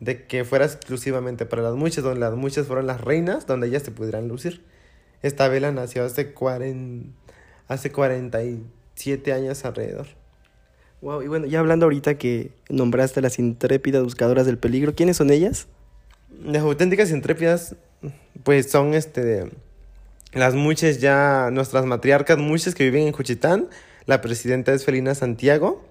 de 0.00 0.24
que 0.26 0.44
fuera 0.44 0.64
exclusivamente 0.64 1.46
para 1.46 1.62
las 1.62 1.74
muchas, 1.74 2.04
donde 2.04 2.20
las 2.20 2.34
muchas 2.34 2.66
fueron 2.66 2.86
las 2.86 3.00
reinas, 3.00 3.46
donde 3.46 3.66
ellas 3.66 3.82
se 3.82 3.90
pudieran 3.90 4.28
lucir. 4.28 4.62
Esta 5.22 5.48
vela 5.48 5.72
nació 5.72 6.04
hace, 6.04 6.32
40, 6.32 7.10
hace 7.68 7.90
47 7.90 9.32
años 9.32 9.64
alrededor. 9.64 10.06
Wow, 11.00 11.22
y 11.22 11.28
bueno, 11.28 11.46
ya 11.46 11.60
hablando 11.60 11.86
ahorita 11.86 12.16
que 12.16 12.52
nombraste 12.68 13.20
a 13.20 13.22
las 13.22 13.38
intrépidas 13.38 14.02
buscadoras 14.02 14.46
del 14.46 14.58
peligro, 14.58 14.94
¿quiénes 14.94 15.16
son 15.16 15.30
ellas? 15.30 15.66
Las 16.44 16.62
auténticas 16.62 17.10
intrépidas, 17.10 17.76
pues 18.42 18.70
son 18.70 18.94
este 18.94 19.50
las 20.34 20.54
muchas 20.54 21.00
ya, 21.00 21.50
nuestras 21.52 21.86
matriarcas 21.86 22.38
muchas 22.38 22.74
que 22.74 22.84
viven 22.84 23.06
en 23.06 23.12
Juchitán. 23.12 23.68
La 24.06 24.20
presidenta 24.20 24.72
es 24.72 24.84
Felina 24.84 25.14
Santiago. 25.14 25.82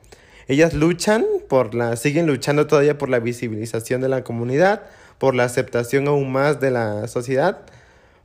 Ellas 0.47 0.73
luchan 0.73 1.25
por 1.47 1.73
la, 1.75 1.95
siguen 1.95 2.27
luchando 2.27 2.67
todavía 2.67 2.97
por 2.97 3.09
la 3.09 3.19
visibilización 3.19 4.01
de 4.01 4.09
la 4.09 4.23
comunidad, 4.23 4.83
por 5.17 5.35
la 5.35 5.45
aceptación 5.45 6.07
aún 6.07 6.31
más 6.31 6.59
de 6.59 6.71
la 6.71 7.07
sociedad 7.07 7.65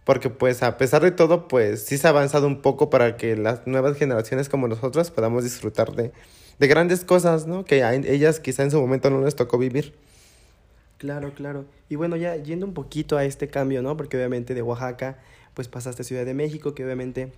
porque 0.08 0.30
pues 0.30 0.62
a 0.62 0.78
pesar 0.78 1.02
de 1.02 1.10
todo, 1.10 1.48
pues 1.48 1.84
sí 1.84 1.98
se 1.98 2.06
ha 2.06 2.10
avanzado 2.10 2.46
un 2.46 2.62
poco 2.62 2.88
para 2.88 3.18
que 3.18 3.36
las 3.36 3.66
nuevas 3.66 3.94
generaciones 3.98 4.48
como 4.48 4.66
nosotros 4.66 5.10
podamos 5.10 5.44
disfrutar 5.44 5.92
de, 5.92 6.12
de 6.58 6.66
grandes 6.66 7.04
cosas, 7.04 7.46
¿no? 7.46 7.66
Que 7.66 7.84
a 7.84 7.92
ellas 7.92 8.40
quizá 8.40 8.62
en 8.62 8.70
su 8.70 8.80
momento 8.80 9.10
no 9.10 9.22
les 9.22 9.36
tocó 9.36 9.58
vivir. 9.58 9.92
Claro, 10.96 11.34
claro. 11.34 11.66
Y 11.90 11.96
bueno, 11.96 12.16
ya 12.16 12.36
yendo 12.36 12.64
un 12.64 12.72
poquito 12.72 13.18
a 13.18 13.26
este 13.26 13.48
cambio, 13.48 13.82
¿no? 13.82 13.98
Porque 13.98 14.16
obviamente 14.16 14.54
de 14.54 14.62
Oaxaca, 14.62 15.18
pues 15.52 15.68
pasaste 15.68 16.00
a 16.00 16.04
Ciudad 16.06 16.24
de 16.24 16.32
México, 16.32 16.74
que 16.74 16.86
obviamente 16.86 17.30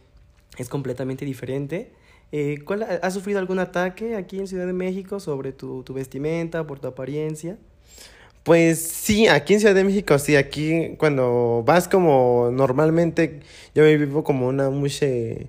es 0.56 0.68
completamente 0.68 1.24
diferente. 1.24 1.90
Eh, 2.32 2.60
¿cuál, 2.64 2.86
¿Has 3.02 3.14
sufrido 3.14 3.38
algún 3.40 3.58
ataque 3.58 4.14
aquí 4.16 4.38
en 4.38 4.46
Ciudad 4.46 4.66
de 4.66 4.72
México 4.72 5.18
sobre 5.18 5.52
tu, 5.52 5.82
tu 5.82 5.94
vestimenta, 5.94 6.66
por 6.66 6.78
tu 6.78 6.86
apariencia? 6.88 7.56
Pues 8.44 8.80
sí, 8.80 9.26
aquí 9.28 9.54
en 9.54 9.60
Ciudad 9.60 9.74
de 9.74 9.84
México, 9.84 10.18
sí, 10.18 10.36
aquí 10.36 10.94
cuando 10.96 11.62
vas 11.66 11.88
como 11.88 12.50
normalmente, 12.52 13.40
yo 13.74 13.82
me 13.82 13.96
vivo 13.96 14.24
como 14.24 14.46
una 14.46 14.70
mushe, 14.70 15.48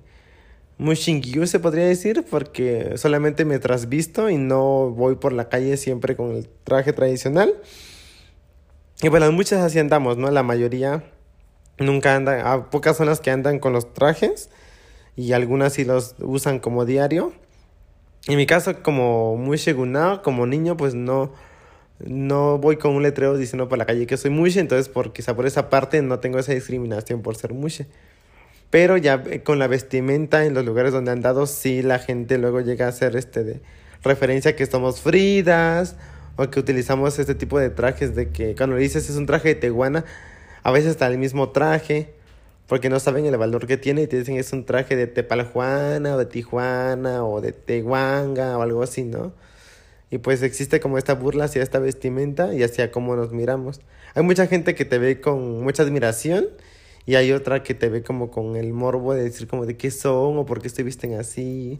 mushingiu 0.76 1.46
se 1.46 1.58
podría 1.58 1.86
decir, 1.86 2.24
porque 2.28 2.96
solamente 2.96 3.44
me 3.44 3.58
trasvisto 3.58 4.28
y 4.28 4.36
no 4.36 4.90
voy 4.90 5.14
por 5.16 5.32
la 5.32 5.48
calle 5.48 5.76
siempre 5.76 6.16
con 6.16 6.32
el 6.32 6.48
traje 6.64 6.92
tradicional. 6.92 7.54
Y 9.02 9.08
bueno, 9.08 9.30
muchas 9.32 9.60
así 9.60 9.78
andamos, 9.78 10.18
¿no? 10.18 10.30
La 10.30 10.42
mayoría 10.42 11.02
nunca 11.78 12.14
andan, 12.14 12.46
a 12.46 12.70
pocas 12.70 12.96
son 12.96 13.06
las 13.06 13.20
que 13.20 13.30
andan 13.30 13.58
con 13.58 13.72
los 13.72 13.94
trajes 13.94 14.50
y 15.16 15.32
algunas 15.32 15.74
sí 15.74 15.84
los 15.84 16.14
usan 16.20 16.58
como 16.58 16.84
diario. 16.84 17.32
En 18.28 18.36
mi 18.36 18.46
caso, 18.46 18.82
como 18.82 19.36
muy 19.36 19.58
como 20.22 20.46
niño, 20.46 20.76
pues 20.76 20.94
no 20.94 21.32
no 22.06 22.58
voy 22.58 22.76
con 22.76 22.94
un 22.94 23.02
letrero 23.02 23.36
diciendo 23.36 23.68
por 23.68 23.78
la 23.78 23.86
calle 23.86 24.06
que 24.06 24.16
soy 24.16 24.30
mushe, 24.30 24.60
entonces 24.60 24.88
por, 24.88 25.12
quizá 25.12 25.36
por 25.36 25.46
esa 25.46 25.70
parte 25.70 26.02
no 26.02 26.18
tengo 26.18 26.38
esa 26.38 26.52
discriminación 26.52 27.22
por 27.22 27.36
ser 27.36 27.52
mushe. 27.52 27.86
Pero 28.70 28.96
ya 28.96 29.22
eh, 29.26 29.42
con 29.42 29.58
la 29.58 29.66
vestimenta 29.66 30.44
en 30.44 30.54
los 30.54 30.64
lugares 30.64 30.92
donde 30.92 31.10
han 31.10 31.20
dado, 31.20 31.46
sí 31.46 31.82
la 31.82 31.98
gente 31.98 32.38
luego 32.38 32.60
llega 32.60 32.86
a 32.86 32.88
hacer 32.88 33.16
este 33.16 33.44
de 33.44 33.60
referencia 34.02 34.56
que 34.56 34.66
somos 34.66 35.00
fridas 35.00 35.96
o 36.36 36.48
que 36.50 36.58
utilizamos 36.58 37.18
este 37.18 37.34
tipo 37.34 37.58
de 37.58 37.70
trajes 37.70 38.14
de 38.14 38.30
que 38.30 38.54
cuando 38.56 38.76
le 38.76 38.82
dices 38.82 39.08
es 39.08 39.16
un 39.16 39.26
traje 39.26 39.50
de 39.50 39.54
teguana, 39.56 40.04
a 40.62 40.72
veces 40.72 40.90
está 40.90 41.06
el 41.06 41.18
mismo 41.18 41.50
traje 41.50 42.14
porque 42.72 42.88
no 42.88 42.98
saben 43.00 43.26
el 43.26 43.36
valor 43.36 43.66
que 43.66 43.76
tiene 43.76 44.00
y 44.00 44.06
te 44.06 44.18
dicen 44.18 44.38
es 44.38 44.50
un 44.54 44.64
traje 44.64 44.96
de 44.96 45.06
Tepaljuana 45.06 46.14
o 46.14 46.18
de 46.18 46.24
Tijuana 46.24 47.22
o 47.22 47.42
de 47.42 47.52
Tehuanga 47.52 48.56
o 48.56 48.62
algo 48.62 48.82
así, 48.82 49.04
¿no? 49.04 49.34
Y 50.10 50.16
pues 50.16 50.42
existe 50.42 50.80
como 50.80 50.96
esta 50.96 51.14
burla 51.14 51.44
hacia 51.44 51.62
esta 51.62 51.80
vestimenta 51.80 52.54
y 52.54 52.62
hacia 52.62 52.90
cómo 52.90 53.14
nos 53.14 53.30
miramos. 53.30 53.82
Hay 54.14 54.22
mucha 54.22 54.46
gente 54.46 54.74
que 54.74 54.86
te 54.86 54.96
ve 54.96 55.20
con 55.20 55.62
mucha 55.62 55.82
admiración 55.82 56.46
y 57.04 57.16
hay 57.16 57.32
otra 57.32 57.62
que 57.62 57.74
te 57.74 57.90
ve 57.90 58.02
como 58.02 58.30
con 58.30 58.56
el 58.56 58.72
morbo 58.72 59.12
de 59.12 59.24
decir 59.24 59.48
como 59.48 59.66
de 59.66 59.76
qué 59.76 59.90
son 59.90 60.38
o 60.38 60.46
por 60.46 60.62
qué 60.62 60.70
se 60.70 60.82
visten 60.82 61.12
así. 61.20 61.78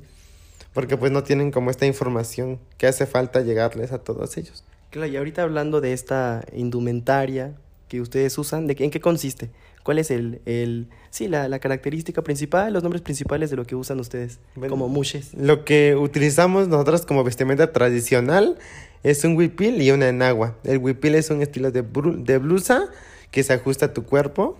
Porque 0.75 0.99
pues 0.99 1.11
no 1.11 1.22
tienen 1.22 1.52
como 1.52 1.70
esta 1.70 1.87
información 1.87 2.58
que 2.76 2.87
hace 2.87 3.06
falta 3.06 3.40
llegarles 3.40 3.92
a 3.92 3.99
todos 4.00 4.37
ellos. 4.37 4.62
Claro, 4.90 5.06
y 5.06 5.16
ahorita 5.16 5.42
hablando 5.42 5.80
de 5.80 5.94
esta 5.94 6.44
indumentaria 6.52 7.54
que 7.88 8.02
ustedes 8.02 8.37
usan, 8.37 8.66
¿de 8.66 8.75
qué, 8.75 8.84
¿en 8.84 8.90
qué 8.90 9.00
consiste? 9.00 9.49
¿Cuál 9.82 9.98
es 9.98 10.10
el, 10.10 10.40
el 10.46 10.88
sí, 11.10 11.28
la, 11.28 11.48
la, 11.48 11.58
característica 11.58 12.22
principal, 12.22 12.72
los 12.72 12.82
nombres 12.82 13.02
principales 13.02 13.50
de 13.50 13.56
lo 13.56 13.64
que 13.64 13.74
usan 13.74 13.98
ustedes 13.98 14.38
como 14.68 14.88
mushes? 14.88 15.34
Lo 15.34 15.64
que 15.64 15.96
utilizamos 15.96 16.68
nosotros 16.68 17.04
como 17.04 17.24
vestimenta 17.24 17.72
tradicional 17.72 18.58
es 19.02 19.24
un 19.24 19.36
huipil 19.36 19.82
y 19.82 19.90
una 19.90 20.08
enagua. 20.08 20.56
El 20.64 20.78
huipil 20.78 21.16
es 21.16 21.30
un 21.30 21.42
estilo 21.42 21.72
de, 21.72 21.82
de 21.82 22.38
blusa 22.38 22.84
que 23.30 23.42
se 23.42 23.52
ajusta 23.52 23.86
a 23.86 23.92
tu 23.92 24.04
cuerpo 24.04 24.56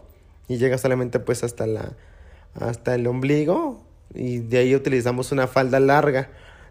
y 0.49 0.57
llega 0.57 0.77
solamente 0.79 1.21
pues 1.21 1.45
hasta 1.45 1.67
la 1.67 1.93
hasta 2.55 2.95
el 2.95 3.07
ombligo 3.07 3.83
y 4.15 4.39
de 4.39 4.59
ahí 4.59 4.75
utilizamos 4.75 5.33
una 5.33 5.47
falda 5.47 5.81
larga. 5.81 6.29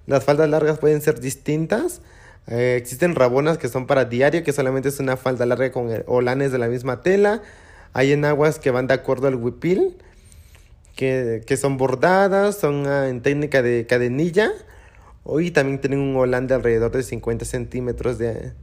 Las 0.07 0.23
faldas 0.23 0.49
largas 0.49 0.79
pueden 0.79 1.01
ser 1.01 1.19
distintas. 1.19 2.01
Eh, 2.47 2.75
existen 2.77 3.15
rabonas 3.15 3.57
que 3.57 3.67
son 3.67 3.87
para 3.87 4.05
diario, 4.05 4.43
que 4.43 4.51
solamente 4.51 4.89
es 4.89 4.99
una 4.99 5.17
falda 5.17 5.45
larga 5.45 5.71
con 5.71 5.89
olanes 6.07 6.51
de 6.51 6.57
la 6.57 6.67
misma 6.67 7.01
tela. 7.01 7.41
Hay 7.93 8.11
enaguas 8.11 8.59
que 8.59 8.71
van 8.71 8.87
de 8.87 8.93
acuerdo 8.93 9.27
al 9.27 9.35
huipil, 9.35 9.97
que, 10.95 11.43
que 11.45 11.57
son 11.57 11.77
bordadas, 11.77 12.57
son 12.57 12.85
uh, 12.85 13.03
en 13.03 13.21
técnica 13.21 13.61
de 13.61 13.85
cadenilla. 13.85 14.51
Hoy 15.23 15.51
también 15.51 15.81
tienen 15.81 15.99
un 15.99 16.15
olán 16.15 16.47
de 16.47 16.55
alrededor 16.55 16.91
de 16.91 17.03
50 17.03 17.45
centímetros 17.45 18.17
de, 18.17 18.53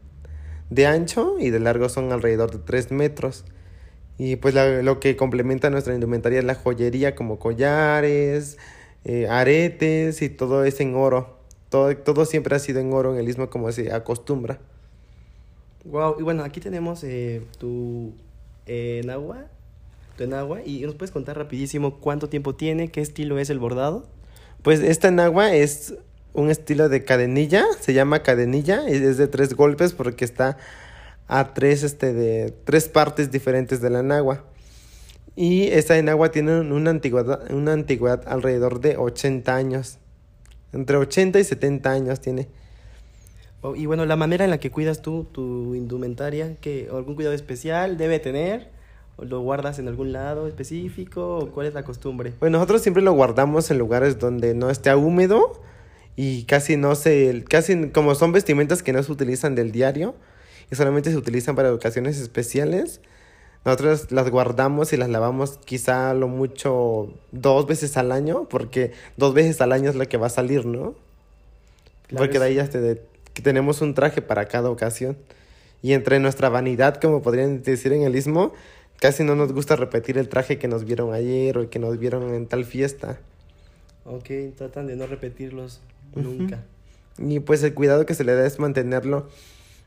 de 0.71 0.87
ancho 0.87 1.37
y 1.39 1.51
de 1.51 1.61
largo 1.61 1.89
son 1.89 2.13
alrededor 2.13 2.51
de 2.51 2.59
3 2.59 2.91
metros. 2.93 3.45
Y 4.17 4.37
pues 4.37 4.55
la, 4.55 4.83
lo 4.83 4.99
que 4.99 5.17
complementa 5.17 5.71
nuestra 5.71 5.95
indumentaria 5.95 6.41
es 6.41 6.45
la 6.45 6.55
joyería 6.55 7.15
como 7.15 7.39
collares, 7.39 8.59
eh, 9.05 9.29
aretes 9.29 10.23
y 10.23 10.29
todo 10.29 10.65
es 10.65 10.81
en 10.81 10.97
oro. 10.97 11.37
Todo, 11.69 11.95
todo 11.99 12.25
siempre 12.25 12.57
ha 12.57 12.59
sido 12.59 12.81
en 12.81 12.93
oro 12.93 13.13
en 13.13 13.21
el 13.21 13.29
istmo 13.29 13.51
como 13.51 13.71
se 13.73 13.93
acostumbra. 13.93 14.59
Wow, 15.85 16.17
y 16.19 16.23
bueno, 16.23 16.43
aquí 16.43 16.61
tenemos 16.61 17.05
eh, 17.05 17.43
tu 17.59 18.13
enagua, 18.69 19.47
tu 20.17 20.25
enagua, 20.25 20.63
y 20.65 20.81
nos 20.81 20.95
puedes 20.95 21.11
contar 21.11 21.37
rapidísimo 21.37 21.99
cuánto 21.99 22.29
tiempo 22.29 22.55
tiene, 22.55 22.91
qué 22.91 23.01
estilo 23.01 23.39
es 23.39 23.51
el 23.51 23.59
bordado. 23.59 24.07
Pues 24.63 24.81
esta 24.81 25.09
enagua 25.09 25.55
es 25.55 25.95
un 26.33 26.51
estilo 26.51 26.89
de 26.89 27.05
cadenilla, 27.05 27.65
se 27.81 27.95
llama 27.95 28.23
cadenilla, 28.23 28.87
es 28.87 29.17
de 29.17 29.29
tres 29.29 29.55
golpes 29.55 29.93
porque 29.93 30.25
está 30.25 30.57
a 31.27 31.53
tres, 31.55 31.83
este, 31.83 32.13
de, 32.13 32.55
tres 32.65 32.89
partes 32.89 33.31
diferentes 33.31 33.81
de 33.81 33.91
la 33.91 34.01
enagua. 34.01 34.45
Y 35.37 35.69
esta 35.69 35.97
enagua 35.97 36.31
tiene 36.33 36.61
una 36.61 36.91
antigüedad, 36.91 37.51
una 37.53 37.73
antigüedad 37.73 38.23
alrededor 38.27 38.81
de 38.81 38.97
80 38.97 39.55
años. 39.55 39.99
Entre 40.73 40.97
80 40.97 41.39
y 41.39 41.45
70 41.45 41.91
años 41.91 42.21
tiene. 42.21 42.49
Oh, 43.61 43.75
y 43.75 43.87
bueno, 43.87 44.07
la 44.07 44.17
manera 44.17 44.45
en 44.45 44.51
la 44.51 44.59
que 44.59 44.71
cuidas 44.71 45.03
tú 45.03 45.25
tu 45.25 45.75
indumentaria, 45.75 46.57
que 46.61 46.89
algún 46.93 47.17
cuidado 47.17 47.35
especial 47.35 47.97
debe 47.97 48.21
tener, 48.21 48.69
o 49.17 49.25
lo 49.25 49.41
guardas 49.41 49.81
en 49.81 49.89
algún 49.89 50.13
lado 50.13 50.47
específico, 50.47 51.39
o 51.39 51.51
cuál 51.51 51.67
es 51.67 51.75
la 51.75 51.83
costumbre. 51.83 52.33
Pues 52.39 52.53
nosotros 52.53 52.83
siempre 52.83 53.03
lo 53.03 53.13
guardamos 53.13 53.71
en 53.71 53.79
lugares 53.79 54.19
donde 54.21 54.55
no 54.55 54.71
esté 54.71 54.95
húmedo 54.95 55.61
y 56.15 56.45
casi 56.45 56.77
no 56.77 56.95
se, 56.95 57.45
casi 57.49 57.91
como 57.91 58.15
son 58.15 58.31
vestimentas 58.31 58.83
que 58.83 58.93
no 58.93 59.03
se 59.03 59.11
utilizan 59.11 59.57
del 59.57 59.73
diario 59.73 60.15
y 60.71 60.77
solamente 60.77 61.11
se 61.11 61.17
utilizan 61.17 61.57
para 61.57 61.73
ocasiones 61.73 62.21
especiales. 62.21 63.01
Nosotros 63.65 64.13
las 64.13 64.31
guardamos 64.31 64.93
y 64.93 64.97
las 64.97 65.09
lavamos 65.09 65.59
quizá 65.65 66.15
lo 66.15 66.29
mucho 66.29 67.13
dos 67.33 67.67
veces 67.67 67.97
al 67.97 68.13
año, 68.13 68.49
porque 68.49 68.93
dos 69.17 69.35
veces 69.35 69.61
al 69.61 69.73
año 69.73 69.91
es 69.91 69.97
lo 69.97 70.07
que 70.09 70.17
va 70.17 70.29
a 70.29 70.31
salir, 70.31 70.65
¿no? 70.65 70.95
Claro, 72.07 72.25
porque 72.25 72.39
de 72.39 72.45
ahí 72.45 72.55
ya 72.55 72.69
te, 72.69 73.03
que 73.39 73.43
tenemos 73.43 73.83
un 73.83 73.95
traje 73.95 74.21
para 74.21 74.47
cada 74.47 74.69
ocasión. 74.69 75.17
Y 75.81 75.93
entre 75.93 76.19
nuestra 76.19 76.49
vanidad, 76.49 77.01
como 77.01 77.23
podrían 77.23 77.63
decir 77.63 77.93
en 77.93 78.03
el 78.03 78.17
istmo, 78.17 78.53
casi 78.99 79.23
no 79.23 79.37
nos 79.37 79.53
gusta 79.53 79.77
repetir 79.77 80.19
el 80.19 80.29
traje 80.29 80.59
que 80.59 80.67
nos 80.67 80.85
vieron 80.85 81.15
ayer 81.15 81.57
o 81.57 81.61
el 81.61 81.69
que 81.69 81.79
nos 81.79 82.01
vieron 82.01 82.35
en 82.35 82.49
tal 82.49 82.65
fiesta. 82.65 83.21
Ok, 84.05 84.29
tratan 84.57 84.89
de 84.89 84.97
no 84.97 85.07
repetirlos 85.07 85.81
nunca. 86.17 86.65
Y 87.17 87.39
pues 87.39 87.63
el 87.63 87.75
cuidado 87.75 88.07
que 88.07 88.15
se 88.15 88.25
le 88.25 88.35
da 88.35 88.45
es 88.45 88.59
mantenerlo 88.59 89.29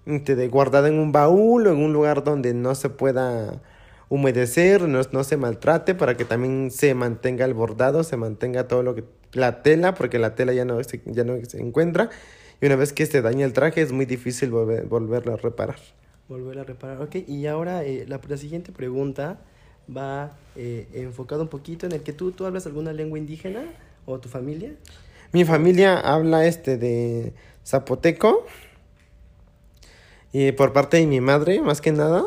de 0.06 0.48
guardado 0.48 0.88
en 0.88 0.98
un 0.98 1.12
baúl 1.12 1.68
o 1.68 1.74
en 1.74 1.84
un 1.84 1.92
lugar 1.92 2.24
donde 2.24 2.54
no 2.54 2.74
se 2.74 2.88
pueda 2.88 3.62
humedecer, 4.08 4.84
no, 4.84 5.02
no 5.12 5.24
se 5.26 5.36
maltrate 5.36 5.94
para 5.94 6.16
que 6.16 6.24
también 6.24 6.72
se 6.72 6.94
mantenga 6.96 7.44
el 7.44 7.54
bordado, 7.54 8.06
se 8.06 8.16
mantenga 8.16 8.70
todo 8.70 8.82
lo 8.82 8.96
que 8.96 9.04
la 9.34 9.62
tela, 9.62 9.94
porque 9.94 10.20
la 10.20 10.36
tela 10.36 10.54
ya 10.54 10.64
no 10.64 10.82
se, 10.82 11.02
ya 11.06 11.26
no 11.26 11.36
se 11.44 11.60
encuentra 11.60 12.10
y 12.62 12.68
una 12.68 12.76
vez 12.76 12.94
que 12.94 13.08
se 13.08 13.22
daña 13.24 13.46
el 13.46 13.54
traje 13.54 13.82
es 13.82 13.92
muy 13.92 14.06
difícil 14.06 14.52
volver, 14.52 14.86
volverlo 14.86 15.34
a 15.34 15.38
reparar. 15.38 15.80
Volverlo 16.30 16.62
a 16.62 16.64
reparar, 16.64 17.02
ok. 17.02 17.16
Y 17.28 17.48
ahora 17.48 17.84
eh, 17.84 18.06
la, 18.08 18.22
la, 18.26 18.38
siguiente 18.38 18.72
pregunta 18.72 19.40
va 19.96 20.38
eh, 20.56 20.88
enfocada 20.94 21.42
un 21.42 21.48
poquito 21.48 21.88
en 21.88 21.92
el 21.92 22.04
que 22.04 22.14
tú, 22.14 22.32
tú 22.32 22.46
hablas 22.46 22.68
alguna 22.68 22.94
lengua 22.94 23.18
indígena 23.18 23.64
o 24.06 24.20
tu 24.20 24.30
familia. 24.30 24.76
Mi 25.32 25.44
familia 25.44 26.00
habla 26.00 26.46
este 26.46 26.78
de 26.78 27.34
zapoteco 27.66 28.46
y 30.32 30.52
por 30.52 30.72
parte 30.72 30.98
de 30.98 31.08
mi 31.08 31.20
madre, 31.20 31.62
más 31.62 31.82
que 31.82 31.92
nada. 31.92 32.24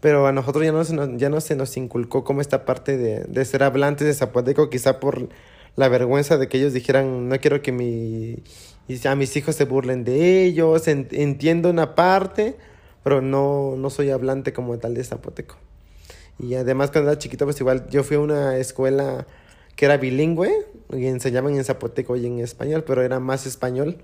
Pero 0.00 0.26
a 0.26 0.32
nosotros 0.32 0.62
ya 0.62 0.72
no 0.72 0.84
se 0.84 0.94
nos, 0.94 1.16
ya 1.16 1.30
no 1.30 1.40
se 1.40 1.56
nos 1.56 1.74
inculcó 1.78 2.24
como 2.24 2.42
esta 2.42 2.66
parte 2.66 2.98
de, 2.98 3.20
de 3.20 3.44
ser 3.46 3.62
hablantes 3.62 4.06
de 4.06 4.12
zapoteco, 4.12 4.68
quizá 4.68 5.00
por 5.00 5.30
la 5.76 5.88
vergüenza 5.88 6.36
de 6.36 6.48
que 6.48 6.58
ellos 6.58 6.74
dijeran, 6.74 7.28
no 7.28 7.38
quiero 7.40 7.62
que 7.62 7.72
mi, 7.72 8.42
a 9.04 9.14
mis 9.14 9.36
hijos 9.36 9.56
se 9.56 9.64
burlen 9.64 10.04
de 10.04 10.44
ellos, 10.44 10.86
entiendo 10.88 11.70
una 11.70 11.94
parte, 11.94 12.56
pero 13.02 13.20
no, 13.20 13.74
no 13.76 13.90
soy 13.90 14.10
hablante 14.10 14.52
como 14.52 14.78
tal 14.78 14.94
de 14.94 15.04
zapoteco. 15.04 15.56
Y 16.38 16.54
además 16.54 16.90
cuando 16.90 17.10
era 17.10 17.18
chiquito, 17.18 17.44
pues 17.44 17.60
igual 17.60 17.88
yo 17.88 18.04
fui 18.04 18.16
a 18.16 18.20
una 18.20 18.58
escuela 18.58 19.26
que 19.74 19.84
era 19.84 19.96
bilingüe 19.96 20.66
y 20.92 21.06
enseñaban 21.06 21.54
en 21.54 21.64
zapoteco 21.64 22.16
y 22.16 22.26
en 22.26 22.40
español, 22.40 22.84
pero 22.86 23.02
era 23.02 23.20
más 23.20 23.46
español 23.46 23.98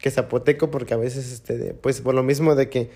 que 0.00 0.10
zapoteco 0.10 0.70
porque 0.70 0.94
a 0.94 0.98
veces, 0.98 1.32
este, 1.32 1.74
pues 1.74 2.00
por 2.00 2.14
lo 2.14 2.22
mismo 2.22 2.54
de 2.54 2.68
que 2.68 2.90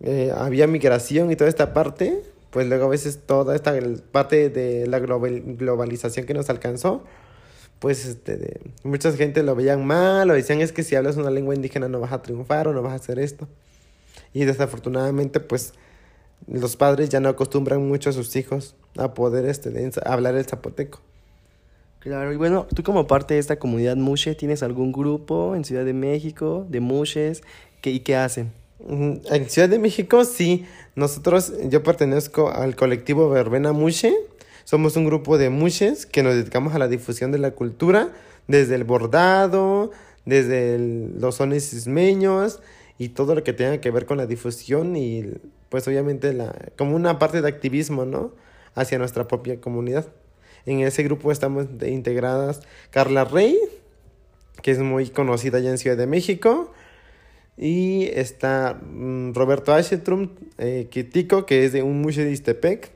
eh, 0.00 0.32
había 0.36 0.66
migración 0.66 1.30
y 1.30 1.36
toda 1.36 1.48
esta 1.48 1.72
parte, 1.72 2.22
pues 2.50 2.66
luego 2.66 2.86
a 2.86 2.88
veces 2.88 3.20
toda 3.24 3.54
esta 3.54 3.74
parte 4.10 4.50
de 4.50 4.86
la 4.86 4.98
globalización 4.98 6.26
que 6.26 6.34
nos 6.34 6.50
alcanzó, 6.50 7.04
pues 7.82 8.06
este, 8.06 8.36
de, 8.36 8.60
mucha 8.84 9.10
gente 9.10 9.42
lo 9.42 9.56
veían 9.56 9.84
mal 9.84 10.30
o 10.30 10.34
decían 10.34 10.60
es 10.60 10.70
que 10.70 10.84
si 10.84 10.94
hablas 10.94 11.16
una 11.16 11.32
lengua 11.32 11.56
indígena 11.56 11.88
no 11.88 11.98
vas 11.98 12.12
a 12.12 12.22
triunfar 12.22 12.68
o 12.68 12.72
no 12.72 12.80
vas 12.80 12.92
a 12.92 12.94
hacer 12.94 13.18
esto. 13.18 13.48
Y 14.32 14.44
desafortunadamente 14.44 15.40
pues 15.40 15.72
los 16.46 16.76
padres 16.76 17.08
ya 17.08 17.18
no 17.18 17.28
acostumbran 17.28 17.84
mucho 17.88 18.10
a 18.10 18.12
sus 18.12 18.36
hijos 18.36 18.76
a 18.96 19.14
poder 19.14 19.46
este, 19.46 19.70
de, 19.70 19.90
hablar 20.06 20.36
el 20.36 20.44
zapoteco. 20.44 21.00
Claro, 21.98 22.32
y 22.32 22.36
bueno, 22.36 22.68
tú 22.72 22.84
como 22.84 23.08
parte 23.08 23.34
de 23.34 23.40
esta 23.40 23.58
comunidad 23.58 23.96
Mushe, 23.96 24.36
¿tienes 24.36 24.62
algún 24.62 24.92
grupo 24.92 25.56
en 25.56 25.64
Ciudad 25.64 25.84
de 25.84 25.92
México 25.92 26.64
de 26.68 26.78
Mushes? 26.78 27.42
¿Qué, 27.80 27.90
¿Y 27.90 28.00
qué 28.00 28.14
hacen? 28.14 28.52
En 28.88 29.48
Ciudad 29.48 29.68
de 29.68 29.80
México 29.80 30.24
sí, 30.24 30.66
nosotros, 30.94 31.52
yo 31.68 31.82
pertenezco 31.82 32.48
al 32.48 32.76
colectivo 32.76 33.28
Verbena 33.28 33.72
Mushe, 33.72 34.14
somos 34.64 34.96
un 34.96 35.04
grupo 35.04 35.38
de 35.38 35.50
Mushes 35.50 36.06
que 36.06 36.22
nos 36.22 36.34
dedicamos 36.34 36.74
a 36.74 36.78
la 36.78 36.88
difusión 36.88 37.32
de 37.32 37.38
la 37.38 37.52
cultura, 37.52 38.12
desde 38.48 38.74
el 38.74 38.84
bordado, 38.84 39.90
desde 40.24 40.78
los 40.78 41.36
sones 41.36 41.72
ismeños 41.72 42.60
y 42.98 43.10
todo 43.10 43.34
lo 43.34 43.44
que 43.44 43.52
tenga 43.52 43.80
que 43.80 43.90
ver 43.90 44.06
con 44.06 44.18
la 44.18 44.26
difusión 44.26 44.96
y 44.96 45.24
pues 45.68 45.88
obviamente 45.88 46.32
la, 46.32 46.54
como 46.76 46.94
una 46.94 47.18
parte 47.18 47.40
de 47.40 47.48
activismo, 47.48 48.04
¿no? 48.04 48.32
Hacia 48.74 48.98
nuestra 48.98 49.26
propia 49.26 49.60
comunidad. 49.60 50.06
En 50.66 50.80
ese 50.80 51.02
grupo 51.02 51.32
estamos 51.32 51.66
integradas 51.84 52.60
Carla 52.90 53.24
Rey, 53.24 53.58
que 54.62 54.70
es 54.70 54.78
muy 54.78 55.08
conocida 55.08 55.58
allá 55.58 55.70
en 55.70 55.78
Ciudad 55.78 55.96
de 55.96 56.06
México. 56.06 56.72
Y 57.56 58.04
está 58.14 58.80
mm, 58.82 59.34
Roberto 59.34 59.74
Ashetrum, 59.74 60.30
eh, 60.58 60.88
que 60.90 61.64
es 61.64 61.72
de 61.72 61.82
un 61.82 62.00
mushe 62.00 62.24
de 62.24 62.32
Istepec. 62.32 62.90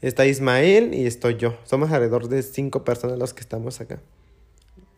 Está 0.00 0.26
Ismael 0.26 0.94
y 0.94 1.06
estoy 1.06 1.36
yo. 1.36 1.56
Somos 1.64 1.90
alrededor 1.90 2.28
de 2.28 2.42
cinco 2.42 2.84
personas 2.84 3.18
los 3.18 3.34
que 3.34 3.40
estamos 3.40 3.80
acá. 3.80 4.00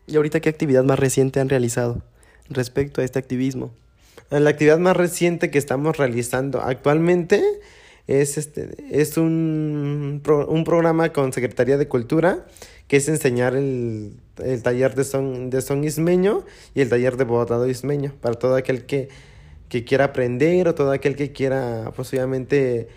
¿Y 0.05 0.15
ahorita 0.15 0.39
qué 0.41 0.49
actividad 0.49 0.83
más 0.83 0.99
reciente 0.99 1.39
han 1.39 1.49
realizado 1.49 2.03
respecto 2.49 3.01
a 3.01 3.03
este 3.03 3.17
activismo? 3.17 3.71
La 4.29 4.49
actividad 4.49 4.77
más 4.77 4.95
reciente 4.95 5.49
que 5.49 5.57
estamos 5.57 5.97
realizando 5.97 6.61
actualmente 6.61 7.43
es, 8.07 8.37
este, 8.37 8.69
es 8.91 9.17
un, 9.17 10.21
un 10.47 10.63
programa 10.63 11.11
con 11.11 11.33
Secretaría 11.33 11.77
de 11.77 11.87
Cultura 11.87 12.45
que 12.87 12.97
es 12.97 13.07
enseñar 13.07 13.55
el, 13.55 14.13
el, 14.43 14.61
taller 14.61 14.95
de 14.95 15.03
son, 15.03 15.49
de 15.49 15.61
son 15.61 15.83
ismeño 15.83 16.45
y 16.75 16.81
el 16.81 16.89
taller 16.89 17.17
de 17.17 17.23
bordado 17.23 17.67
ismeño 17.67 18.13
para 18.21 18.35
todo 18.35 18.55
aquel 18.55 18.85
que, 18.85 19.09
que 19.69 19.83
quiera 19.83 20.05
aprender 20.05 20.67
o 20.67 20.75
todo 20.75 20.91
aquel 20.91 21.15
que 21.15 21.31
quiera 21.31 21.91
pues 21.95 22.13
obviamente 22.13 22.89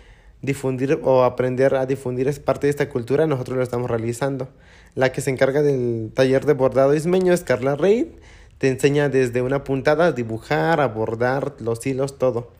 difundir 0.45 0.99
o 1.03 1.23
aprender 1.23 1.75
a 1.75 1.85
difundir 1.85 2.27
es 2.27 2.39
parte 2.39 2.67
de 2.67 2.71
esta 2.71 2.89
cultura, 2.89 3.27
nosotros 3.27 3.57
lo 3.57 3.63
estamos 3.63 3.89
realizando. 3.89 4.47
La 4.93 5.11
que 5.11 5.21
se 5.21 5.31
encarga 5.31 5.61
del 5.61 6.11
taller 6.13 6.45
de 6.45 6.53
bordado 6.53 6.95
ismeño 6.95 7.33
es 7.33 7.43
Carla 7.43 7.75
Reid, 7.75 8.07
te 8.57 8.69
enseña 8.69 9.09
desde 9.09 9.41
una 9.41 9.63
puntada 9.63 10.05
a 10.05 10.11
dibujar, 10.11 10.79
a 10.79 10.87
bordar 10.87 11.55
los 11.59 11.85
hilos, 11.85 12.17
todo 12.17 12.51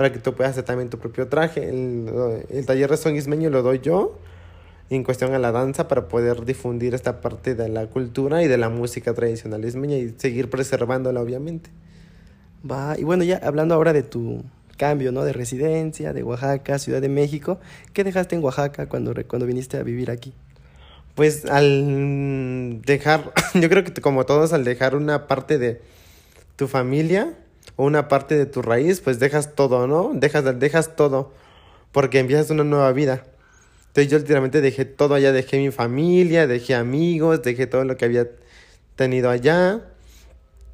para 0.00 0.14
que 0.14 0.18
tú 0.18 0.32
puedas 0.32 0.52
hacer 0.52 0.64
también 0.64 0.88
tu 0.88 0.96
propio 0.96 1.28
traje. 1.28 1.68
El, 1.68 2.64
taller 2.64 2.88
de 2.88 2.96
son 2.96 3.16
ismeño 3.16 3.50
lo 3.50 3.60
doy 3.60 3.80
yo 3.80 4.16
en 4.88 5.04
cuestión 5.04 5.34
a 5.34 5.38
la 5.38 5.52
danza 5.52 5.88
para 5.88 6.08
poder 6.08 6.46
difundir 6.46 6.94
esta 6.94 7.20
parte 7.20 7.54
de 7.54 7.68
la 7.68 7.86
cultura 7.86 8.42
y 8.42 8.48
de 8.48 8.56
la 8.56 8.70
música 8.70 9.12
tradicional 9.12 9.62
ismeña 9.62 9.98
y 9.98 10.14
seguir 10.16 10.48
preservándola 10.48 11.20
obviamente. 11.20 11.68
Va, 12.64 12.98
y 12.98 13.04
bueno, 13.04 13.24
ya 13.24 13.42
hablando 13.42 13.74
ahora 13.74 13.92
de 13.92 14.02
tu 14.02 14.42
cambio, 14.80 15.12
¿no? 15.12 15.24
De 15.24 15.34
residencia, 15.34 16.14
de 16.14 16.22
Oaxaca, 16.22 16.78
Ciudad 16.78 17.02
de 17.02 17.10
México, 17.10 17.60
¿qué 17.92 18.02
dejaste 18.02 18.34
en 18.34 18.42
Oaxaca 18.42 18.86
cuando, 18.86 19.12
cuando 19.28 19.44
viniste 19.44 19.76
a 19.76 19.82
vivir 19.82 20.10
aquí? 20.10 20.32
Pues 21.14 21.44
al 21.44 22.80
dejar, 22.80 23.30
yo 23.54 23.68
creo 23.68 23.84
que 23.84 23.92
como 24.00 24.24
todos, 24.24 24.54
al 24.54 24.64
dejar 24.64 24.96
una 24.96 25.26
parte 25.26 25.58
de 25.58 25.82
tu 26.56 26.66
familia, 26.66 27.34
una 27.76 28.08
parte 28.08 28.38
de 28.38 28.46
tu 28.46 28.62
raíz, 28.62 29.02
pues 29.02 29.18
dejas 29.18 29.54
todo, 29.54 29.86
¿no? 29.86 30.12
Dejas, 30.14 30.58
dejas 30.58 30.96
todo 30.96 31.30
porque 31.92 32.18
empiezas 32.18 32.48
una 32.48 32.64
nueva 32.64 32.90
vida. 32.92 33.24
Entonces 33.88 34.10
yo 34.10 34.18
literalmente 34.18 34.62
dejé 34.62 34.86
todo 34.86 35.14
allá, 35.14 35.30
dejé 35.32 35.58
mi 35.58 35.70
familia, 35.70 36.46
dejé 36.46 36.74
amigos, 36.74 37.42
dejé 37.42 37.66
todo 37.66 37.84
lo 37.84 37.98
que 37.98 38.06
había 38.06 38.28
tenido 38.96 39.28
allá. 39.28 39.82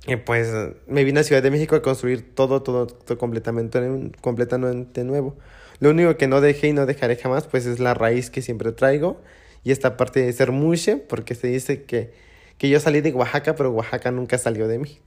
Y 0.07 0.17
pues 0.17 0.53
me 0.87 1.05
vine 1.05 1.21
a 1.21 1.23
Ciudad 1.25 1.43
de 1.43 1.51
México 1.51 1.75
a 1.75 1.83
construir 1.83 2.35
todo, 2.35 2.63
todo, 2.63 2.87
todo 2.87 3.19
completamente, 3.19 4.13
completamente 4.21 5.05
nuevo. 5.05 5.37
Lo 5.81 5.91
único 5.91 6.17
que 6.17 6.29
no 6.29 6.41
dejé 6.41 6.69
y 6.69 6.73
no 6.73 6.87
dejaré 6.87 7.17
jamás, 7.17 7.47
pues 7.47 7.67
es 7.67 7.81
la 7.81 7.95
raíz 7.95 8.31
que 8.31 8.41
siempre 8.41 8.73
traigo. 8.73 9.21
Y 9.65 9.73
esta 9.73 9.97
parte 9.97 10.21
de 10.21 10.33
ser 10.33 10.53
mushe, 10.53 10.97
porque 10.97 11.35
se 11.35 11.49
dice 11.49 11.83
que, 11.83 12.13
que 12.57 12.69
yo 12.69 12.79
salí 12.79 13.01
de 13.01 13.13
Oaxaca, 13.13 13.57
pero 13.57 13.73
Oaxaca 13.73 14.13
nunca 14.13 14.39
salió 14.39 14.69
de 14.69 14.79
mí. 14.79 14.99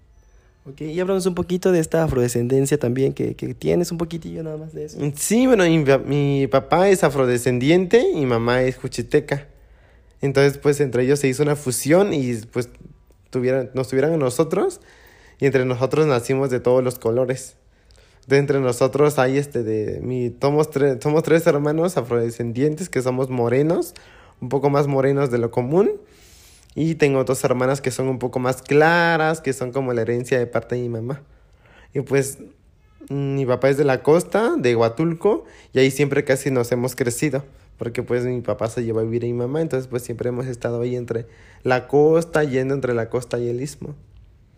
Ok, 0.65 0.81
y 0.81 0.99
hablamos 0.99 1.25
un 1.25 1.33
poquito 1.33 1.71
de 1.71 1.79
esta 1.79 2.03
afrodescendencia 2.03 2.77
también, 2.77 3.13
que, 3.13 3.35
que 3.35 3.53
tienes 3.53 3.91
un 3.91 3.97
poquitillo 3.97 4.43
nada 4.43 4.57
más 4.57 4.73
de 4.73 4.85
eso. 4.85 4.99
Sí, 5.15 5.47
bueno, 5.47 5.63
mi, 5.63 5.83
mi 6.05 6.47
papá 6.47 6.89
es 6.89 7.05
afrodescendiente 7.05 8.05
y 8.13 8.25
mamá 8.25 8.61
es 8.63 8.75
juchiteca. 8.75 9.47
Entonces, 10.21 10.57
pues 10.57 10.81
entre 10.81 11.03
ellos 11.03 11.19
se 11.19 11.29
hizo 11.29 11.43
una 11.43 11.55
fusión 11.55 12.13
y 12.13 12.35
pues 12.51 12.69
tuvieran, 13.29 13.71
nos 13.73 13.87
tuvieran 13.87 14.13
a 14.13 14.17
nosotros 14.17 14.81
y 15.39 15.45
entre 15.45 15.65
nosotros 15.65 16.07
nacimos 16.07 16.49
de 16.49 16.59
todos 16.59 16.83
los 16.83 16.99
colores. 16.99 17.55
De 18.27 18.37
entre 18.37 18.59
nosotros 18.59 19.17
hay 19.17 19.37
este 19.37 19.63
de 19.63 20.01
mi 20.01 20.35
somos 20.39 20.69
tres 20.69 20.97
somos 21.01 21.23
tres 21.23 21.47
hermanos 21.47 21.97
afrodescendientes 21.97 22.89
que 22.89 23.01
somos 23.01 23.29
morenos, 23.29 23.93
un 24.41 24.49
poco 24.49 24.69
más 24.69 24.87
morenos 24.87 25.31
de 25.31 25.39
lo 25.39 25.49
común 25.51 25.91
y 26.75 26.95
tengo 26.95 27.23
dos 27.23 27.43
hermanas 27.43 27.81
que 27.81 27.91
son 27.91 28.07
un 28.07 28.19
poco 28.19 28.39
más 28.39 28.61
claras, 28.61 29.41
que 29.41 29.53
son 29.53 29.71
como 29.71 29.93
la 29.93 30.01
herencia 30.01 30.37
de 30.37 30.47
parte 30.47 30.75
de 30.75 30.81
mi 30.81 30.89
mamá. 30.89 31.21
Y 31.93 32.01
pues 32.01 32.37
mi 33.09 33.45
papá 33.45 33.69
es 33.69 33.77
de 33.77 33.85
la 33.85 34.03
costa, 34.03 34.55
de 34.55 34.75
Huatulco, 34.75 35.45
y 35.73 35.79
ahí 35.79 35.91
siempre 35.91 36.23
casi 36.23 36.51
nos 36.51 36.71
hemos 36.71 36.95
crecido, 36.95 37.43
porque 37.79 38.03
pues 38.03 38.23
mi 38.25 38.41
papá 38.41 38.67
se 38.67 38.83
llevó 38.83 38.99
a 38.99 39.03
vivir 39.03 39.23
a 39.23 39.25
mi 39.25 39.33
mamá, 39.33 39.61
entonces 39.61 39.87
pues 39.87 40.03
siempre 40.03 40.29
hemos 40.29 40.45
estado 40.45 40.81
ahí 40.81 40.95
entre 40.95 41.25
la 41.63 41.87
costa, 41.87 42.43
yendo 42.43 42.75
entre 42.75 42.93
la 42.93 43.09
costa 43.09 43.39
y 43.39 43.49
el 43.49 43.61
istmo. 43.61 43.95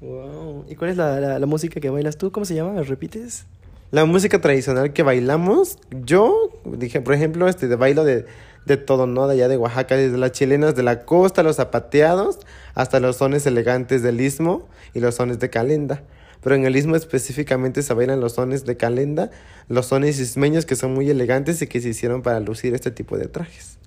Wow. 0.02 0.66
¿Y 0.68 0.76
cuál 0.76 0.92
es 0.92 0.98
la, 0.98 1.40
la, 1.40 1.46
música 1.46 1.80
que 1.80 1.90
bailas 1.90 2.18
tú? 2.18 2.34
¿Cómo 2.34 2.46
se 2.46 2.56
llama? 2.56 2.74
¿Me 2.74 2.84
repites? 2.84 3.46
La 3.92 4.04
música 4.04 4.42
tradicional 4.42 4.92
que 4.92 5.04
bailamos, 5.04 5.78
yo 6.04 6.50
dije, 6.66 7.00
por 7.00 7.14
ejemplo, 7.14 7.48
este 7.48 7.70
de 7.70 7.76
bailo 7.78 8.04
de 8.04 8.26
de 8.66 8.78
todo, 8.78 9.08
¿no? 9.08 9.28
De 9.28 9.34
allá 9.34 9.48
de 9.48 9.58
Oaxaca, 9.58 9.96
desde 9.96 10.18
las 10.18 10.32
chilenas 10.32 10.76
de 10.76 10.84
la 10.84 11.06
costa, 11.06 11.44
los 11.44 11.56
zapateados, 11.56 12.40
hasta 12.74 13.00
los 13.00 13.18
sones 13.18 13.46
elegantes 13.46 14.04
del 14.04 14.22
istmo 14.22 14.68
y 14.94 15.00
los 15.00 15.16
sones 15.16 15.40
de 15.40 15.50
calenda. 15.50 16.04
Pero 16.42 16.56
en 16.56 16.66
el 16.66 16.76
istmo 16.76 16.96
específicamente 16.96 17.82
se 17.84 17.94
bailan 17.94 18.20
los 18.20 18.34
sones 18.34 18.66
de 18.66 18.78
calenda, 18.78 19.32
los 19.68 19.88
sones 19.88 20.20
ismeños 20.20 20.66
que 20.66 20.76
son 20.76 20.94
muy 20.94 21.10
elegantes 21.10 21.62
y 21.62 21.68
que 21.68 21.82
se 21.82 21.90
hicieron 21.90 22.22
para 22.22 22.40
lucir 22.40 22.74
este 22.74 22.92
tipo 22.92 23.18
de 23.18 23.28
trajes. 23.28 23.78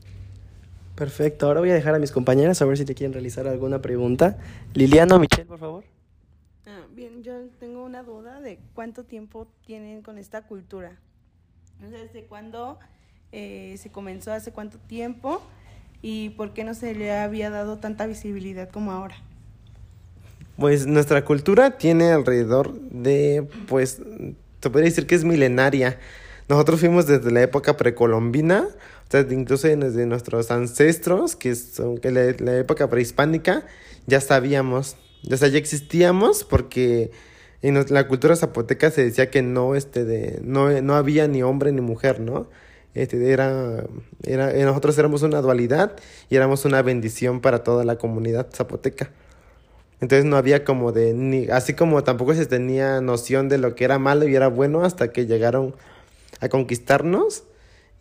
Perfecto, 0.95 1.47
ahora 1.47 1.61
voy 1.61 1.71
a 1.71 1.75
dejar 1.75 1.95
a 1.95 1.99
mis 1.99 2.13
compañeras 2.13 2.63
a 2.63 2.65
ver 2.67 2.79
si 2.79 2.85
te 2.85 2.95
quieren 2.95 3.13
realizar 3.13 3.49
alguna 3.49 3.83
pregunta. 3.83 4.39
Liliana 4.75 5.17
o 5.17 5.19
Michelle, 5.19 5.47
por 5.47 5.59
favor. 5.59 5.85
Ah, 6.67 6.83
bien, 6.93 7.23
yo 7.23 7.33
tengo 7.59 7.85
una 7.85 8.03
duda 8.05 8.41
de 8.41 8.61
cuánto 8.75 9.05
tiempo 9.05 9.49
tienen 9.67 10.03
con 10.03 10.19
esta 10.19 10.43
cultura. 10.43 10.97
¿Desde 11.81 12.25
cuándo 12.25 12.79
eh, 13.37 13.75
se 13.79 13.91
comenzó 13.91 14.33
hace 14.33 14.53
cuánto 14.53 14.79
tiempo 14.79 15.43
y 16.03 16.31
por 16.31 16.53
qué 16.53 16.63
no 16.63 16.73
se 16.75 16.95
le 16.95 17.13
había 17.13 17.51
dado 17.51 17.79
tanta 17.79 18.07
visibilidad 18.07 18.69
como 18.69 18.93
ahora. 18.93 19.17
Pues 20.57 20.87
nuestra 20.87 21.25
cultura 21.25 21.79
tiene 21.79 22.13
alrededor 22.13 22.73
de, 22.81 23.47
pues, 23.67 24.01
se 24.61 24.71
podría 24.71 24.89
decir 24.89 25.07
que 25.07 25.15
es 25.15 25.25
milenaria. 25.25 25.99
Nosotros 26.49 26.81
fuimos 26.81 27.07
desde 27.07 27.31
la 27.31 27.43
época 27.43 27.77
precolombina, 27.77 28.69
o 28.69 29.11
sea, 29.11 29.27
incluso 29.31 29.67
desde 29.67 30.07
nuestros 30.07 30.51
ancestros, 30.51 31.37
que 31.37 31.55
son 31.55 31.99
que 31.99 32.11
la, 32.11 32.57
época 32.57 32.89
prehispánica, 32.89 33.67
ya 34.07 34.21
sabíamos, 34.21 34.97
o 35.31 35.37
sea, 35.37 35.49
ya 35.49 35.59
existíamos 35.59 36.45
porque 36.45 37.11
en 37.63 37.83
la 37.89 38.07
cultura 38.07 38.37
zapoteca 38.37 38.91
se 38.91 39.05
decía 39.05 39.31
que 39.31 39.43
no, 39.43 39.75
este, 39.75 40.05
de, 40.05 40.39
no, 40.43 40.71
no 40.83 40.95
había 40.95 41.27
ni 41.27 41.43
hombre 41.43 41.73
ni 41.73 41.81
mujer, 41.81 42.21
¿no? 42.21 42.49
Este, 42.95 43.33
era, 43.33 43.85
era, 44.23 44.53
nosotros 44.53 44.97
éramos 44.99 45.23
una 45.23 45.41
dualidad 45.41 45.97
y 46.31 46.37
éramos 46.37 46.65
una 46.65 46.81
bendición 46.83 47.41
para 47.41 47.65
toda 47.65 47.85
la 47.85 47.97
comunidad 47.97 48.49
zapoteca. 48.53 49.11
Entonces 50.05 50.27
no 50.27 50.37
había 50.37 50.65
como 50.65 50.93
de, 50.93 51.15
ni, 51.15 51.47
así 51.49 51.73
como 51.73 52.05
tampoco 52.05 52.35
se 52.35 52.45
tenía 52.45 53.01
noción 53.01 53.49
de 53.49 53.57
lo 53.57 53.75
que 53.75 53.87
era 53.87 53.99
malo 53.99 54.29
y 54.29 54.37
era 54.37 54.49
bueno 54.49 54.85
hasta 54.85 55.11
que 55.13 55.25
llegaron 55.25 55.75
a 56.41 56.51
conquistarnos 56.51 57.45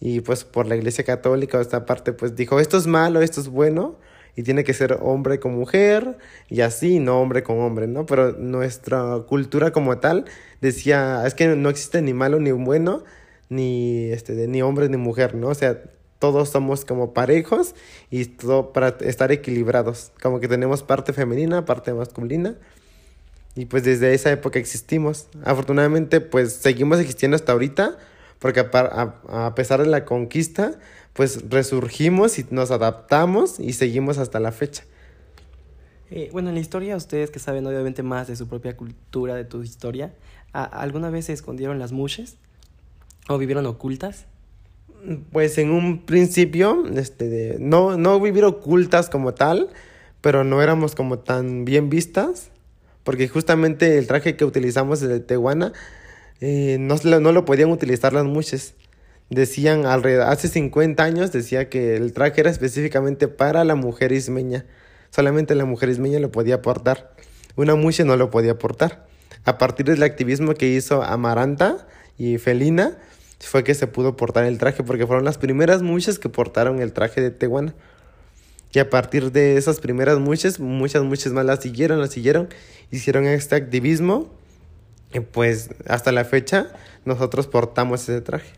y 0.01 0.19
pues 0.19 0.43
por 0.43 0.67
la 0.67 0.75
iglesia 0.75 1.05
católica 1.05 1.61
esta 1.61 1.85
parte 1.85 2.11
pues 2.11 2.35
dijo 2.35 2.59
esto 2.59 2.75
es 2.77 2.87
malo, 2.87 3.21
esto 3.21 3.39
es 3.39 3.47
bueno 3.47 3.95
y 4.35 4.43
tiene 4.43 4.65
que 4.65 4.73
ser 4.73 4.97
hombre 5.01 5.39
con 5.39 5.55
mujer 5.55 6.17
y 6.49 6.59
así, 6.59 6.99
no 6.99 7.21
hombre 7.21 7.41
con 7.41 7.61
hombre, 7.61 7.87
¿no? 7.87 8.05
Pero 8.05 8.33
nuestra 8.33 9.19
cultura 9.25 9.71
como 9.71 9.97
tal 9.99 10.25
decía, 10.59 11.23
es 11.25 11.33
que 11.35 11.47
no 11.55 11.69
existe 11.69 12.01
ni 12.01 12.13
malo 12.13 12.37
ni 12.41 12.51
bueno, 12.51 13.05
ni, 13.47 14.11
este, 14.11 14.33
ni 14.49 14.61
hombre 14.61 14.89
ni 14.89 14.97
mujer, 14.97 15.35
¿no? 15.35 15.47
O 15.47 15.55
sea, 15.55 15.81
todos 16.23 16.47
somos 16.47 16.85
como 16.85 17.13
parejos 17.13 17.75
y 18.09 18.23
todo 18.23 18.71
para 18.71 18.95
estar 19.01 19.33
equilibrados. 19.33 20.13
Como 20.21 20.39
que 20.39 20.47
tenemos 20.47 20.81
parte 20.81 21.11
femenina, 21.11 21.65
parte 21.65 21.93
masculina. 21.93 22.55
Y 23.55 23.65
pues 23.65 23.83
desde 23.83 24.13
esa 24.13 24.31
época 24.31 24.57
existimos. 24.57 25.27
Afortunadamente, 25.43 26.21
pues 26.21 26.53
seguimos 26.53 27.01
existiendo 27.01 27.35
hasta 27.35 27.51
ahorita, 27.51 27.97
porque 28.39 28.61
a, 28.61 29.53
pesar 29.53 29.81
de 29.81 29.87
la 29.87 30.05
conquista, 30.05 30.79
pues 31.11 31.49
resurgimos 31.49 32.39
y 32.39 32.45
nos 32.51 32.71
adaptamos 32.71 33.59
y 33.59 33.73
seguimos 33.73 34.17
hasta 34.17 34.39
la 34.39 34.53
fecha. 34.53 34.85
Eh, 36.09 36.29
bueno, 36.31 36.47
en 36.47 36.55
la 36.55 36.61
historia, 36.61 36.95
ustedes 36.95 37.31
que 37.31 37.39
saben 37.39 37.67
obviamente 37.67 38.01
más 38.01 38.29
de 38.29 38.37
su 38.37 38.47
propia 38.47 38.77
cultura, 38.77 39.35
de 39.35 39.43
tu 39.43 39.61
historia, 39.61 40.13
¿alguna 40.53 41.09
vez 41.09 41.25
se 41.25 41.33
escondieron 41.33 41.79
las 41.79 41.91
mushes? 41.91 42.37
¿O 43.27 43.37
vivieron 43.37 43.65
ocultas? 43.65 44.25
Pues 45.31 45.57
en 45.57 45.71
un 45.71 46.05
principio, 46.05 46.85
este, 46.95 47.57
no, 47.59 47.97
no 47.97 48.19
vivir 48.19 48.45
ocultas 48.45 49.09
como 49.09 49.33
tal, 49.33 49.69
pero 50.21 50.43
no 50.43 50.61
éramos 50.61 50.95
como 50.95 51.19
tan 51.19 51.65
bien 51.65 51.89
vistas, 51.89 52.51
porque 53.03 53.27
justamente 53.27 53.97
el 53.97 54.07
traje 54.07 54.37
que 54.37 54.45
utilizamos 54.45 55.01
de 55.01 55.19
Tehuana 55.19 55.73
eh, 56.39 56.77
no, 56.79 56.95
no 57.19 57.31
lo 57.31 57.45
podían 57.45 57.71
utilizar 57.71 58.13
las 58.13 58.25
muches. 58.25 58.75
Decían, 59.29 59.85
alrededor, 59.85 60.27
hace 60.27 60.47
50 60.47 61.03
años 61.03 61.31
decía 61.31 61.69
que 61.69 61.95
el 61.95 62.13
traje 62.13 62.41
era 62.41 62.49
específicamente 62.49 63.27
para 63.27 63.63
la 63.63 63.75
mujer 63.75 64.11
ismeña. 64.11 64.65
Solamente 65.09 65.55
la 65.55 65.65
mujer 65.65 65.89
ismeña 65.89 66.19
lo 66.19 66.31
podía 66.31 66.61
portar. 66.61 67.13
Una 67.55 67.75
muche 67.75 68.03
no 68.03 68.15
lo 68.17 68.29
podía 68.29 68.57
portar. 68.57 69.05
A 69.45 69.57
partir 69.57 69.85
del 69.85 70.03
activismo 70.03 70.53
que 70.53 70.69
hizo 70.69 71.03
Amaranta 71.03 71.87
y 72.17 72.37
Felina, 72.37 72.97
fue 73.47 73.63
que 73.63 73.73
se 73.75 73.87
pudo 73.87 74.15
portar 74.15 74.45
el 74.45 74.57
traje, 74.57 74.83
porque 74.83 75.05
fueron 75.05 75.25
las 75.25 75.37
primeras 75.37 75.81
muchas 75.81 76.19
que 76.19 76.29
portaron 76.29 76.81
el 76.81 76.93
traje 76.93 77.21
de 77.21 77.31
Tehuana. 77.31 77.73
Y 78.71 78.79
a 78.79 78.89
partir 78.89 79.31
de 79.31 79.57
esas 79.57 79.79
primeras 79.79 80.17
muchas, 80.19 80.59
muchas, 80.59 81.03
muchas 81.03 81.31
más 81.31 81.45
las 81.45 81.59
siguieron, 81.59 81.99
las 81.99 82.09
siguieron, 82.09 82.49
hicieron 82.89 83.25
este 83.25 83.55
activismo. 83.55 84.31
Y 85.13 85.19
pues 85.19 85.69
hasta 85.87 86.11
la 86.11 86.25
fecha 86.25 86.71
nosotros 87.05 87.47
portamos 87.47 88.01
ese 88.01 88.21
traje. 88.21 88.51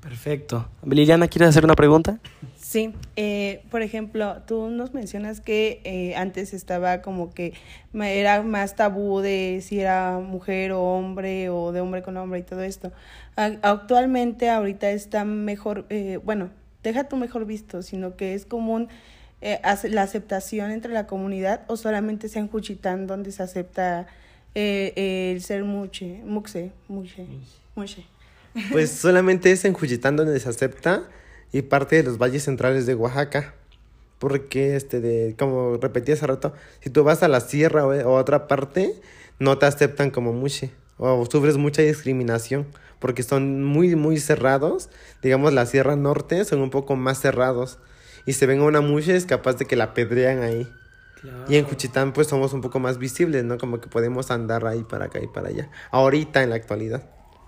Perfecto. 0.00 0.68
Liliana, 0.84 1.28
¿quieres 1.28 1.50
hacer 1.50 1.64
una 1.64 1.74
pregunta? 1.74 2.18
Sí, 2.56 2.94
eh, 3.16 3.62
por 3.70 3.82
ejemplo, 3.82 4.38
tú 4.46 4.70
nos 4.70 4.94
mencionas 4.94 5.40
que 5.40 5.80
eh, 5.84 6.14
antes 6.16 6.54
estaba 6.54 7.02
como 7.02 7.34
que 7.34 7.52
era 7.92 8.42
más 8.42 8.76
tabú 8.76 9.20
de 9.20 9.60
si 9.62 9.80
era 9.80 10.18
mujer 10.18 10.72
o 10.72 10.82
hombre 10.82 11.50
o 11.50 11.72
de 11.72 11.80
hombre 11.80 12.02
con 12.02 12.16
hombre 12.16 12.40
y 12.40 12.42
todo 12.42 12.62
esto. 12.62 12.92
Actualmente, 13.36 14.50
ahorita 14.50 14.90
está 14.90 15.24
mejor, 15.24 15.86
eh, 15.90 16.18
bueno, 16.24 16.50
deja 16.82 17.04
tu 17.04 17.16
mejor 17.16 17.44
visto, 17.46 17.82
sino 17.82 18.16
que 18.16 18.34
es 18.34 18.46
común 18.46 18.88
eh, 19.42 19.60
la 19.84 20.02
aceptación 20.02 20.70
entre 20.70 20.92
la 20.92 21.06
comunidad 21.06 21.62
o 21.66 21.76
solamente 21.76 22.28
sea 22.28 22.42
en 22.42 22.48
Juchitán 22.48 23.06
donde 23.06 23.32
se 23.32 23.42
acepta 23.42 24.06
eh, 24.54 25.32
el 25.32 25.42
ser 25.42 25.64
muche, 25.64 26.20
muxe, 26.24 26.72
muche, 26.88 27.26
muche. 27.74 28.04
Pues 28.70 28.90
solamente 28.90 29.52
es 29.52 29.64
en 29.64 29.74
Juchitán 29.74 30.16
donde 30.16 30.38
se 30.40 30.48
acepta 30.48 31.04
y 31.52 31.62
parte 31.62 31.96
de 31.96 32.02
los 32.02 32.18
valles 32.18 32.44
centrales 32.44 32.86
de 32.86 32.94
Oaxaca. 32.94 33.54
Porque, 34.18 34.76
este, 34.76 35.00
de, 35.00 35.34
como 35.38 35.78
repetí 35.78 36.12
hace 36.12 36.26
rato, 36.26 36.52
si 36.80 36.90
tú 36.90 37.04
vas 37.04 37.22
a 37.22 37.28
la 37.28 37.40
sierra 37.40 37.86
o, 37.86 37.92
a 37.92 38.20
otra 38.20 38.48
parte, 38.48 38.94
no 39.38 39.56
te 39.56 39.66
aceptan 39.66 40.10
como 40.10 40.32
muche 40.32 40.70
o 40.98 41.24
sufres 41.24 41.56
mucha 41.56 41.80
discriminación 41.80 42.66
porque 43.00 43.22
son 43.22 43.64
muy, 43.64 43.96
muy 43.96 44.20
cerrados. 44.20 44.90
Digamos, 45.22 45.52
la 45.52 45.66
Sierra 45.66 45.96
Norte 45.96 46.44
son 46.44 46.60
un 46.60 46.70
poco 46.70 46.94
más 46.94 47.18
cerrados 47.18 47.78
y 48.26 48.34
se 48.34 48.46
ven 48.46 48.60
a 48.60 48.64
una 48.64 48.80
mucha 48.80 49.14
es 49.14 49.26
capaz 49.26 49.54
de 49.54 49.64
que 49.64 49.74
la 49.74 49.94
pedrean 49.94 50.42
ahí. 50.42 50.70
Y 51.48 51.56
en 51.56 51.64
Juchitán 51.64 52.12
pues 52.12 52.28
somos 52.28 52.52
un 52.52 52.60
poco 52.60 52.78
más 52.78 52.98
visibles, 52.98 53.44
¿no? 53.44 53.58
Como 53.58 53.80
que 53.80 53.88
podemos 53.88 54.30
andar 54.30 54.66
ahí 54.66 54.84
para 54.84 55.06
acá 55.06 55.20
y 55.20 55.26
para 55.26 55.48
allá. 55.48 55.70
Ahorita 55.90 56.42
en 56.42 56.50
la 56.50 56.56
actualidad. 56.56 57.02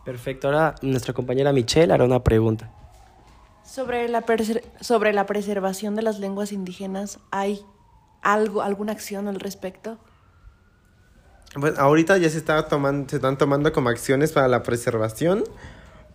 Perfecto. 0.05 0.49
Ahora 0.49 0.75
nuestra 0.83 1.13
compañera 1.15 1.53
Michelle 1.53 1.93
hará 1.93 2.05
una 2.05 2.23
pregunta. 2.23 2.71
Sobre 3.65 4.09
la, 4.09 4.25
sobre 4.81 5.13
la 5.13 5.27
preservación 5.27 5.95
de 5.95 6.03
las 6.03 6.19
lenguas 6.19 6.53
indígenas, 6.53 7.21
¿hay 7.31 7.65
algo, 8.21 8.63
alguna 8.63 8.93
acción 8.93 9.29
al 9.29 9.39
respecto? 9.39 9.99
Pues 11.59 11.79
ahorita 11.79 12.17
ya 12.19 12.29
se, 12.31 12.39
está 12.39 12.67
tomando, 12.67 13.09
se 13.09 13.17
están 13.17 13.39
tomando 13.39 13.73
como 13.73 13.91
acciones 13.91 14.33
para 14.33 14.49
la 14.49 14.63
preservación 14.63 15.45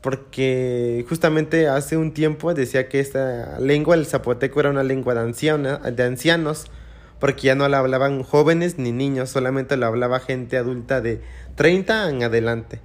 porque 0.01 1.05
justamente 1.09 1.67
hace 1.67 1.97
un 1.97 2.13
tiempo 2.13 2.53
decía 2.53 2.87
que 2.87 2.99
esta 2.99 3.59
lengua, 3.59 3.95
el 3.95 4.05
zapoteco, 4.05 4.59
era 4.59 4.69
una 4.69 4.83
lengua 4.83 5.13
de, 5.13 5.21
anciana, 5.21 5.77
de 5.77 6.03
ancianos, 6.03 6.65
porque 7.19 7.47
ya 7.47 7.55
no 7.55 7.67
la 7.67 7.79
hablaban 7.79 8.23
jóvenes 8.23 8.77
ni 8.77 8.91
niños, 8.91 9.29
solamente 9.29 9.75
la 9.75 9.87
hablaba 9.87 10.19
gente 10.19 10.57
adulta 10.57 11.01
de 11.01 11.21
30 11.55 12.09
en 12.09 12.23
adelante. 12.23 12.79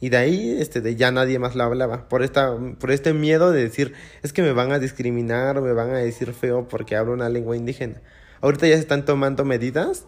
Y 0.00 0.08
de 0.08 0.16
ahí 0.16 0.56
este, 0.58 0.80
de 0.80 0.96
ya 0.96 1.10
nadie 1.10 1.38
más 1.38 1.54
la 1.54 1.64
hablaba, 1.64 2.08
por, 2.08 2.22
esta, 2.22 2.56
por 2.78 2.90
este 2.90 3.12
miedo 3.12 3.52
de 3.52 3.62
decir, 3.62 3.92
es 4.22 4.32
que 4.32 4.42
me 4.42 4.52
van 4.52 4.72
a 4.72 4.78
discriminar 4.78 5.58
o 5.58 5.62
me 5.62 5.74
van 5.74 5.90
a 5.90 5.98
decir 5.98 6.32
feo 6.32 6.66
porque 6.68 6.96
hablo 6.96 7.12
una 7.12 7.28
lengua 7.28 7.56
indígena. 7.56 8.00
Ahorita 8.40 8.66
ya 8.66 8.76
se 8.76 8.80
están 8.80 9.04
tomando 9.04 9.44
medidas 9.44 10.06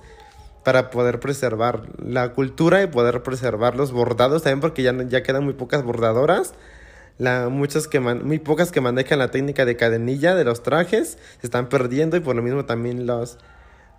para 0.65 0.91
poder 0.91 1.21
preservar 1.21 1.83
la 1.99 2.33
cultura 2.33 2.83
y 2.83 2.87
poder 2.87 3.23
preservar 3.23 3.77
los 3.77 3.93
bordados 3.93 4.43
también 4.43 4.61
porque 4.61 4.83
ya, 4.83 4.95
ya 5.09 5.23
quedan 5.23 5.45
muy 5.45 5.55
pocas 5.55 5.83
bordadoras. 5.83 6.55
La, 7.19 7.51
muchas 7.51 7.89
que 7.89 8.01
muy 8.01 8.39
pocas 8.39 8.73
que 8.73 8.81
manejan 8.81 9.19
la 9.19 9.31
técnica 9.31 9.67
de 9.67 9.77
cadenilla 9.77 10.35
de 10.35 10.45
los 10.45 10.63
trajes 10.63 11.19
se 11.41 11.47
están 11.47 11.69
perdiendo 11.69 12.17
y 12.17 12.21
por 12.21 12.35
lo 12.35 12.43
mismo 12.43 12.65
también 12.65 13.07
los, 13.07 13.39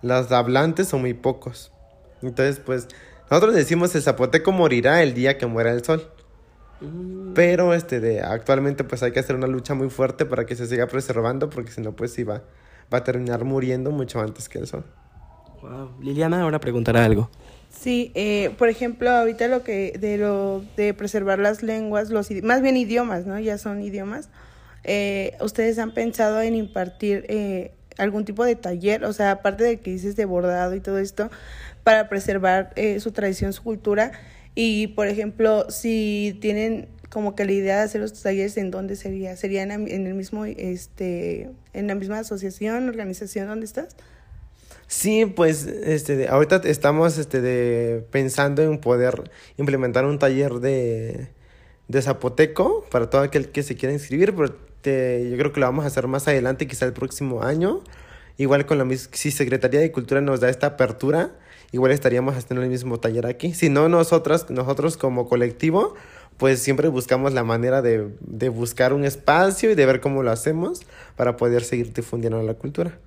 los 0.02 0.32
hablantes 0.32 0.88
son 0.88 1.02
muy 1.02 1.14
pocos. 1.14 1.70
Entonces, 2.22 2.58
pues, 2.58 2.88
nosotros 3.30 3.54
decimos 3.54 3.94
el 3.94 4.02
zapoteco 4.02 4.52
morirá 4.52 5.02
el 5.02 5.14
día 5.14 5.38
que 5.38 5.46
muera 5.46 5.72
el 5.72 5.84
sol. 5.84 6.10
Mm. 6.80 7.32
Pero 7.34 7.74
este 7.74 8.00
de 8.00 8.20
actualmente 8.20 8.84
pues 8.84 9.02
hay 9.02 9.12
que 9.12 9.20
hacer 9.20 9.36
una 9.36 9.46
lucha 9.46 9.74
muy 9.74 9.90
fuerte 9.90 10.26
para 10.26 10.46
que 10.46 10.56
se 10.56 10.66
siga 10.66 10.86
preservando 10.86 11.50
porque 11.50 11.70
si 11.70 11.80
no 11.80 11.92
pues 11.92 12.12
sí 12.12 12.24
va, 12.24 12.42
va 12.92 12.98
a 12.98 13.04
terminar 13.04 13.44
muriendo 13.44 13.90
mucho 13.90 14.20
antes 14.20 14.48
que 14.48 14.58
el 14.58 14.66
sol. 14.66 14.84
Liliana 16.00 16.42
ahora 16.42 16.60
preguntará 16.60 17.04
algo. 17.04 17.30
Sí, 17.70 18.12
eh, 18.14 18.54
por 18.58 18.68
ejemplo, 18.68 19.10
ahorita 19.10 19.48
lo 19.48 19.62
que 19.62 19.96
de 19.98 20.16
lo 20.18 20.62
de 20.76 20.94
preservar 20.94 21.38
las 21.38 21.62
lenguas, 21.62 22.10
los 22.10 22.30
más 22.42 22.62
bien 22.62 22.76
idiomas, 22.76 23.26
¿no? 23.26 23.38
Ya 23.38 23.58
son 23.58 23.82
idiomas. 23.82 24.28
Eh, 24.84 25.36
¿Ustedes 25.40 25.78
han 25.78 25.92
pensado 25.92 26.40
en 26.42 26.54
impartir 26.54 27.24
eh, 27.28 27.72
algún 27.98 28.24
tipo 28.24 28.44
de 28.44 28.56
taller, 28.56 29.04
o 29.04 29.12
sea, 29.12 29.30
aparte 29.30 29.64
de 29.64 29.78
que 29.78 29.90
dices 29.90 30.16
de 30.16 30.24
bordado 30.24 30.74
y 30.74 30.80
todo 30.80 30.98
esto, 30.98 31.30
para 31.82 32.08
preservar 32.08 32.72
su 32.98 33.12
tradición, 33.12 33.52
su 33.52 33.62
cultura? 33.62 34.12
Y, 34.54 34.88
por 34.88 35.08
ejemplo, 35.08 35.70
si 35.70 36.38
tienen 36.40 36.88
como 37.08 37.34
que 37.34 37.44
la 37.44 37.52
idea 37.52 37.76
de 37.78 37.82
hacer 37.82 38.00
los 38.00 38.20
talleres, 38.20 38.56
¿en 38.56 38.70
dónde 38.70 38.96
sería? 38.96 39.36
¿Sería 39.36 39.62
en, 39.62 39.70
en 39.70 40.06
el 40.06 40.14
mismo, 40.14 40.44
este, 40.44 41.50
en 41.72 41.86
la 41.86 41.94
misma 41.94 42.18
asociación, 42.18 42.88
organización 42.88 43.46
donde 43.46 43.66
estás? 43.66 43.96
Sí, 44.86 45.26
pues 45.26 45.66
este, 45.66 46.28
ahorita 46.28 46.62
estamos 46.64 47.18
este, 47.18 47.40
de, 47.40 48.04
pensando 48.10 48.62
en 48.62 48.78
poder 48.78 49.30
implementar 49.56 50.04
un 50.04 50.18
taller 50.18 50.54
de, 50.54 51.28
de 51.88 52.02
zapoteco 52.02 52.84
para 52.90 53.08
todo 53.08 53.22
aquel 53.22 53.50
que 53.50 53.62
se 53.62 53.76
quiera 53.76 53.92
inscribir, 53.92 54.34
pero 54.34 54.56
yo 54.84 55.36
creo 55.36 55.52
que 55.52 55.60
lo 55.60 55.66
vamos 55.66 55.84
a 55.84 55.88
hacer 55.88 56.06
más 56.06 56.28
adelante, 56.28 56.66
quizá 56.66 56.86
el 56.86 56.92
próximo 56.92 57.42
año. 57.42 57.80
Igual 58.36 58.66
con 58.66 58.78
la 58.78 58.96
si 59.12 59.30
Secretaría 59.30 59.80
de 59.80 59.92
Cultura 59.92 60.20
nos 60.20 60.40
da 60.40 60.48
esta 60.48 60.68
apertura, 60.68 61.30
igual 61.72 61.92
estaríamos 61.92 62.36
haciendo 62.36 62.62
el 62.62 62.70
mismo 62.70 62.98
taller 62.98 63.26
aquí. 63.26 63.54
Si 63.54 63.68
no, 63.68 63.88
nosotras, 63.88 64.50
nosotros 64.50 64.96
como 64.96 65.28
colectivo, 65.28 65.94
pues 66.36 66.60
siempre 66.60 66.88
buscamos 66.88 67.32
la 67.32 67.44
manera 67.44 67.80
de, 67.80 68.08
de 68.20 68.48
buscar 68.48 68.92
un 68.92 69.04
espacio 69.04 69.70
y 69.70 69.74
de 69.74 69.86
ver 69.86 70.00
cómo 70.00 70.22
lo 70.22 70.32
hacemos 70.32 70.80
para 71.16 71.36
poder 71.36 71.62
seguir 71.62 71.92
difundiendo 71.92 72.42
la 72.42 72.54
cultura 72.54 72.98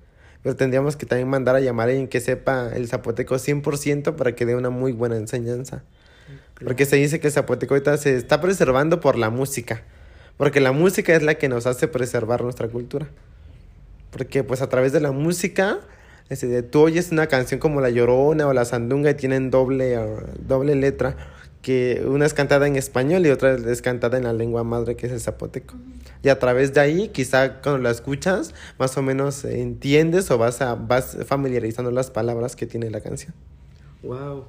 pero 0.42 0.56
tendríamos 0.56 0.96
que 0.96 1.06
también 1.06 1.28
mandar 1.28 1.56
a 1.56 1.60
llamar 1.60 1.88
a 1.88 1.90
alguien 1.90 2.08
que 2.08 2.20
sepa 2.20 2.70
el 2.74 2.88
zapoteco 2.88 3.34
100% 3.34 4.14
para 4.14 4.34
que 4.34 4.46
dé 4.46 4.54
una 4.54 4.70
muy 4.70 4.92
buena 4.92 5.16
enseñanza. 5.16 5.82
Porque 6.62 6.86
se 6.86 6.96
dice 6.96 7.20
que 7.20 7.28
el 7.28 7.32
zapoteco 7.32 7.74
ahorita 7.74 7.96
se 7.98 8.16
está 8.16 8.40
preservando 8.40 9.00
por 9.00 9.16
la 9.16 9.30
música, 9.30 9.82
porque 10.38 10.60
la 10.60 10.72
música 10.72 11.14
es 11.14 11.22
la 11.22 11.34
que 11.34 11.50
nos 11.50 11.66
hace 11.66 11.88
preservar 11.88 12.42
nuestra 12.42 12.68
cultura. 12.68 13.08
Porque 14.10 14.42
pues 14.44 14.62
a 14.62 14.68
través 14.70 14.92
de 14.92 15.00
la 15.00 15.12
música, 15.12 15.80
este, 16.30 16.62
tú 16.62 16.80
oyes 16.80 17.12
una 17.12 17.26
canción 17.26 17.60
como 17.60 17.82
La 17.82 17.90
Llorona 17.90 18.46
o 18.46 18.54
La 18.54 18.64
Sandunga 18.64 19.10
y 19.10 19.14
tienen 19.14 19.50
doble, 19.50 19.98
doble 20.46 20.74
letra 20.76 21.16
que 21.60 22.04
una 22.06 22.24
es 22.24 22.34
cantada 22.34 22.66
en 22.66 22.76
español 22.76 23.26
y 23.26 23.30
otra 23.30 23.54
es 23.54 23.82
cantada 23.82 24.16
en 24.16 24.24
la 24.24 24.32
lengua 24.32 24.62
madre 24.62 24.96
que 24.96 25.06
es 25.06 25.12
el 25.12 25.20
zapoteco. 25.20 25.74
Y 26.22 26.28
a 26.28 26.38
través 26.38 26.72
de 26.72 26.80
ahí, 26.80 27.08
quizá 27.08 27.60
cuando 27.60 27.82
la 27.82 27.90
escuchas, 27.90 28.54
más 28.78 28.96
o 28.96 29.02
menos 29.02 29.44
entiendes 29.44 30.30
o 30.30 30.38
vas, 30.38 30.62
a, 30.62 30.76
vas 30.76 31.18
familiarizando 31.26 31.90
las 31.90 32.10
palabras 32.10 32.56
que 32.56 32.66
tiene 32.66 32.90
la 32.90 33.00
canción. 33.00 33.34
Wow. 34.02 34.44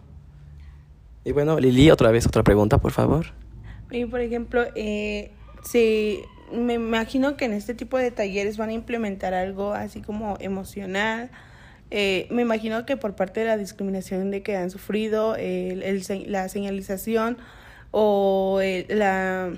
Y 1.25 1.31
bueno, 1.31 1.59
Lili, 1.59 1.91
otra 1.91 2.11
vez 2.11 2.25
otra 2.25 2.43
pregunta, 2.43 2.77
por 2.77 2.91
favor. 2.91 3.27
Y 3.91 4.05
por 4.05 4.21
ejemplo, 4.21 4.63
eh, 4.75 5.31
si 5.63 6.23
me 6.51 6.73
imagino 6.73 7.37
que 7.37 7.45
en 7.45 7.53
este 7.53 7.73
tipo 7.73 7.97
de 7.97 8.11
talleres 8.11 8.57
van 8.57 8.69
a 8.69 8.73
implementar 8.73 9.33
algo 9.33 9.73
así 9.73 10.01
como 10.01 10.37
emocional, 10.39 11.29
eh, 11.91 12.27
me 12.29 12.43
imagino 12.43 12.85
que 12.85 12.97
por 12.97 13.15
parte 13.15 13.39
de 13.39 13.47
la 13.47 13.57
discriminación 13.57 14.31
de 14.31 14.43
que 14.43 14.55
han 14.55 14.69
sufrido, 14.69 15.35
el, 15.35 16.03
la 16.27 16.49
señalización 16.49 17.37
o 17.91 18.59
el, 18.61 18.85
la, 18.89 19.51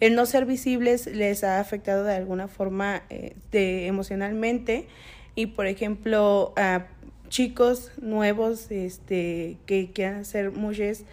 el 0.00 0.14
no 0.14 0.26
ser 0.26 0.46
visibles 0.46 1.06
les 1.06 1.42
ha 1.42 1.58
afectado 1.58 2.04
de 2.04 2.14
alguna 2.14 2.48
forma 2.48 3.02
eh, 3.10 3.34
de, 3.50 3.86
emocionalmente. 3.86 4.86
Y 5.34 5.46
por 5.46 5.66
ejemplo 5.66 6.52
a 6.56 6.86
chicos 7.28 7.90
nuevos 8.00 8.70
este, 8.70 9.56
que 9.66 9.90
quieran 9.92 10.24
ser 10.24 10.52
mujeres 10.52 11.04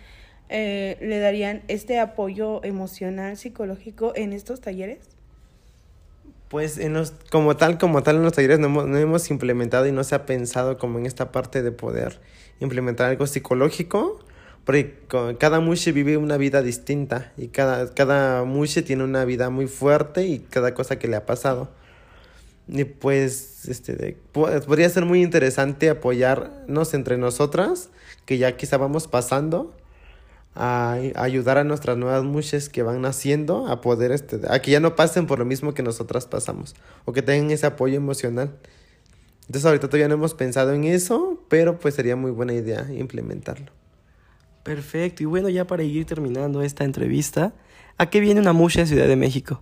eh, 0.50 0.98
le 1.02 1.20
darían 1.20 1.64
este 1.68 2.00
apoyo 2.00 2.64
emocional 2.64 3.38
psicológico 3.38 4.14
en 4.16 4.34
estos 4.34 4.62
talleres 4.62 5.14
pues 6.54 6.78
en 6.78 6.94
los, 6.94 7.14
como 7.32 7.58
tal, 7.58 7.80
como 7.80 8.04
tal 8.04 8.18
en 8.18 8.22
los 8.22 8.34
talleres 8.34 8.60
no 8.60 8.68
hemos, 8.68 8.86
no 8.86 8.96
hemos 9.00 9.32
implementado 9.32 9.88
y 9.88 9.92
no 9.92 10.04
se 10.04 10.14
ha 10.14 10.28
pensado 10.28 10.78
como 10.78 11.00
en 11.00 11.08
esta 11.08 11.32
parte 11.32 11.64
de 11.64 11.72
poder 11.72 12.20
implementar 12.60 13.10
algo 13.10 13.26
psicológico, 13.26 14.20
porque 14.64 15.00
cada 15.40 15.62
mushe 15.62 15.92
vive 15.92 16.16
una 16.16 16.38
vida 16.38 16.62
distinta 16.62 17.34
y 17.38 17.48
cada, 17.48 17.92
cada 17.96 18.44
mushe 18.44 18.84
tiene 18.84 19.04
una 19.04 19.26
vida 19.26 19.50
muy 19.50 19.66
fuerte 19.66 20.28
y 20.28 20.38
cada 20.38 20.76
cosa 20.76 21.00
que 21.00 21.08
le 21.08 21.16
ha 21.16 21.26
pasado. 21.26 21.72
Y 22.68 22.84
pues 22.84 23.68
este, 23.68 24.16
podría 24.32 24.90
ser 24.90 25.06
muy 25.06 25.24
interesante 25.24 25.90
apoyarnos 25.90 26.94
entre 26.94 27.18
nosotras, 27.18 27.90
que 28.28 28.38
ya 28.38 28.56
quizá 28.58 28.78
vamos 28.78 29.08
pasando, 29.08 29.74
a, 30.56 30.98
a 31.16 31.24
ayudar 31.24 31.58
a 31.58 31.64
nuestras 31.64 31.98
nuevas 31.98 32.24
mujeres 32.24 32.70
que 32.70 32.84
van 32.84 33.02
naciendo 33.02 33.68
a 33.68 33.82
poder, 33.82 34.12
este, 34.12 34.40
a 34.50 34.60
que 34.62 34.72
ya 34.72 34.80
no 34.80 34.96
pasen 34.96 35.28
por 35.28 35.40
lo 35.40 35.46
mismo 35.46 35.74
que 35.74 35.84
nosotras 35.84 36.26
pasamos, 36.26 36.76
o 37.06 37.14
que 37.14 37.22
tengan 37.22 37.52
ese 37.52 37.66
apoyo 37.66 37.96
emocional. 37.96 38.56
Entonces 39.48 39.66
ahorita 39.66 39.88
todavía 39.88 40.08
no 40.08 40.16
hemos 40.16 40.34
pensado 40.34 40.74
en 40.74 40.86
eso, 40.86 41.42
pero 41.50 41.80
pues 41.80 41.96
sería 41.96 42.16
muy 42.16 42.32
buena 42.32 42.54
idea 42.54 42.88
implementarlo. 42.92 43.72
Perfecto. 44.64 45.24
Y 45.24 45.26
bueno, 45.26 45.50
ya 45.50 45.68
para 45.68 45.84
ir 45.84 46.06
terminando 46.06 46.62
esta 46.62 46.86
entrevista, 46.86 47.54
¿a 47.98 48.10
qué 48.10 48.22
viene 48.22 48.40
una 48.40 48.54
musha 48.54 48.82
de 48.82 48.88
Ciudad 48.88 49.08
de 49.08 49.18
México? 49.18 49.62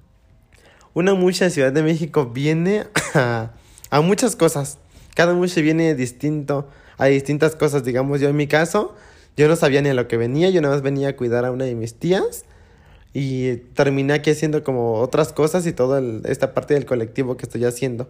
Una 0.93 1.15
musha 1.15 1.45
de 1.45 1.51
Ciudad 1.51 1.71
de 1.71 1.81
México 1.81 2.27
viene 2.27 2.85
a, 3.15 3.51
a 3.89 4.01
muchas 4.01 4.35
cosas. 4.35 4.77
Cada 5.15 5.33
musha 5.33 5.61
viene 5.61 5.95
distinto 5.95 6.69
a 6.97 7.05
distintas 7.05 7.55
cosas. 7.55 7.83
Digamos, 7.83 8.21
yo 8.21 8.29
en 8.29 8.35
mi 8.35 8.45
caso, 8.45 8.95
yo 9.37 9.47
no 9.47 9.55
sabía 9.55 9.81
ni 9.81 9.89
a 9.89 9.93
lo 9.93 10.07
que 10.07 10.17
venía. 10.17 10.49
Yo 10.49 10.61
nada 10.61 10.75
más 10.75 10.83
venía 10.83 11.09
a 11.09 11.15
cuidar 11.15 11.45
a 11.45 11.51
una 11.51 11.65
de 11.65 11.75
mis 11.75 11.95
tías. 11.95 12.45
Y 13.13 13.57
terminé 13.73 14.13
aquí 14.13 14.31
haciendo 14.31 14.63
como 14.63 14.95
otras 14.95 15.33
cosas 15.33 15.65
y 15.67 15.73
toda 15.73 16.01
esta 16.25 16.53
parte 16.53 16.73
del 16.73 16.85
colectivo 16.85 17.35
que 17.37 17.43
estoy 17.43 17.65
haciendo. 17.65 18.09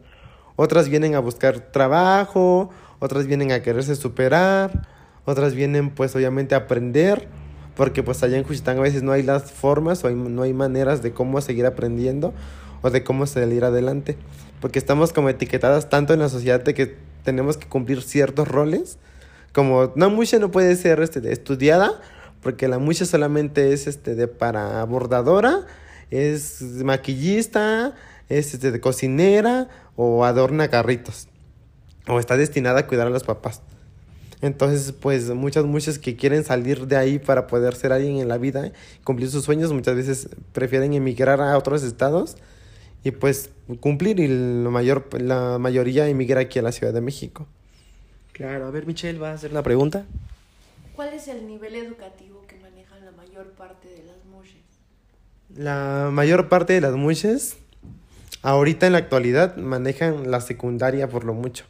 Otras 0.56 0.90
vienen 0.90 1.16
a 1.16 1.20
buscar 1.20 1.60
trabajo, 1.72 2.70
otras 3.00 3.26
vienen 3.26 3.52
a 3.52 3.62
quererse 3.64 3.96
superar, 3.96 4.88
otras 5.26 5.56
vienen 5.56 5.90
pues 5.90 6.16
obviamente 6.16 6.54
a 6.54 6.60
aprender, 6.60 7.28
porque 7.76 8.04
pues 8.04 8.22
allá 8.22 8.38
en 8.38 8.44
Juchitán 8.44 8.78
a 8.78 8.82
veces 8.82 9.02
no 9.02 9.12
hay 9.12 9.24
las 9.24 9.52
formas 9.52 10.04
o 10.04 10.10
no 10.12 10.44
hay 10.44 10.54
maneras 10.54 11.02
de 11.02 11.12
cómo 11.12 11.42
seguir 11.42 11.66
aprendiendo 11.66 12.34
o 12.82 12.90
de 12.90 13.04
cómo 13.04 13.26
salir 13.26 13.64
adelante, 13.64 14.18
porque 14.60 14.78
estamos 14.78 15.14
como 15.14 15.30
etiquetadas 15.30 15.90
tanto 15.90 16.14
en 16.14 16.20
la 16.20 16.30
sociedad 16.30 16.62
de 16.62 16.74
que 16.74 16.96
tenemos 17.24 17.58
que 17.58 17.68
cumplir 17.68 18.02
ciertos 18.02 18.48
roles, 18.48 18.98
como 19.54 19.92
una 19.96 20.10
mucha 20.10 20.40
no 20.40 20.52
puede 20.52 20.76
ser 20.76 21.02
este, 21.02 21.32
estudiada, 21.32 22.02
porque 22.42 22.68
la 22.68 22.80
mucha 22.80 23.06
solamente 23.06 23.74
es 23.74 23.88
este, 23.88 24.16
de 24.16 24.28
para 24.28 24.84
bordadora, 24.86 25.66
es 26.10 26.62
maquillista, 26.62 27.94
es 28.30 28.54
este, 28.54 28.72
de 28.72 28.80
cocinera 28.80 29.70
o 29.96 30.26
adorna 30.26 30.70
carritos. 30.70 31.28
O 32.08 32.20
está 32.20 32.38
destinada 32.38 32.82
a 32.82 32.88
cuidar 32.88 33.08
a 33.08 33.12
los 33.12 33.24
papás. 33.24 33.62
Entonces, 34.42 34.92
pues 34.92 35.30
muchas, 35.30 35.66
muchas 35.66 36.00
que 36.00 36.16
quieren 36.16 36.44
salir 36.44 36.88
de 36.88 36.98
ahí 36.98 37.20
para 37.20 37.46
poder 37.46 37.76
ser 37.76 37.94
alguien 37.94 38.18
en 38.18 38.28
la 38.28 38.40
vida, 38.40 38.72
cumplir 39.04 39.30
sus 39.30 39.46
sueños, 39.46 39.72
muchas 39.72 39.96
veces 39.96 40.30
prefieren 40.52 40.94
emigrar 40.94 41.42
a 41.42 41.56
otros 41.58 41.84
estados 41.84 42.38
y 43.04 43.12
pues 43.12 43.52
cumplir 43.80 44.20
y 44.20 44.28
la, 44.28 44.70
mayor, 44.72 45.08
la 45.22 45.60
mayoría 45.60 46.08
emigra 46.08 46.42
aquí 46.42 46.58
a 46.58 46.64
la 46.64 46.72
Ciudad 46.72 46.92
de 46.92 47.02
México. 47.02 47.48
Claro, 48.42 48.66
a 48.66 48.72
ver, 48.72 48.88
Michelle, 48.88 49.20
¿va 49.20 49.30
a 49.30 49.34
hacer 49.34 49.52
una 49.52 49.62
pregunta? 49.62 50.04
¿Cuál 50.96 51.14
es 51.14 51.28
el 51.28 51.46
nivel 51.46 51.76
educativo 51.76 52.42
que 52.48 52.56
manejan 52.56 53.06
la 53.06 53.12
mayor 53.12 53.52
parte 53.52 53.88
de 53.88 54.04
las 54.04 54.26
mushes? 54.26 54.64
La 55.56 56.10
mayor 56.12 56.50
parte 56.50 56.74
de 56.74 56.82
las 56.82 56.96
mujeres 56.96 57.58
ahorita 58.42 58.88
en 58.88 58.94
la 58.94 58.98
actualidad 58.98 59.58
manejan 59.58 60.32
la 60.32 60.42
secundaria 60.42 61.08
por 61.08 61.24
lo 61.24 61.36
mucho. 61.36 61.66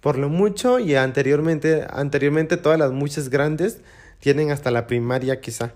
Por 0.00 0.16
lo 0.16 0.30
mucho 0.30 0.78
y 0.78 0.94
anteriormente, 0.94 1.86
anteriormente 1.90 2.56
todas 2.56 2.78
las 2.78 2.92
muchas 2.92 3.28
grandes 3.28 3.82
tienen 4.20 4.52
hasta 4.52 4.70
la 4.70 4.86
primaria 4.86 5.42
quizá. 5.42 5.74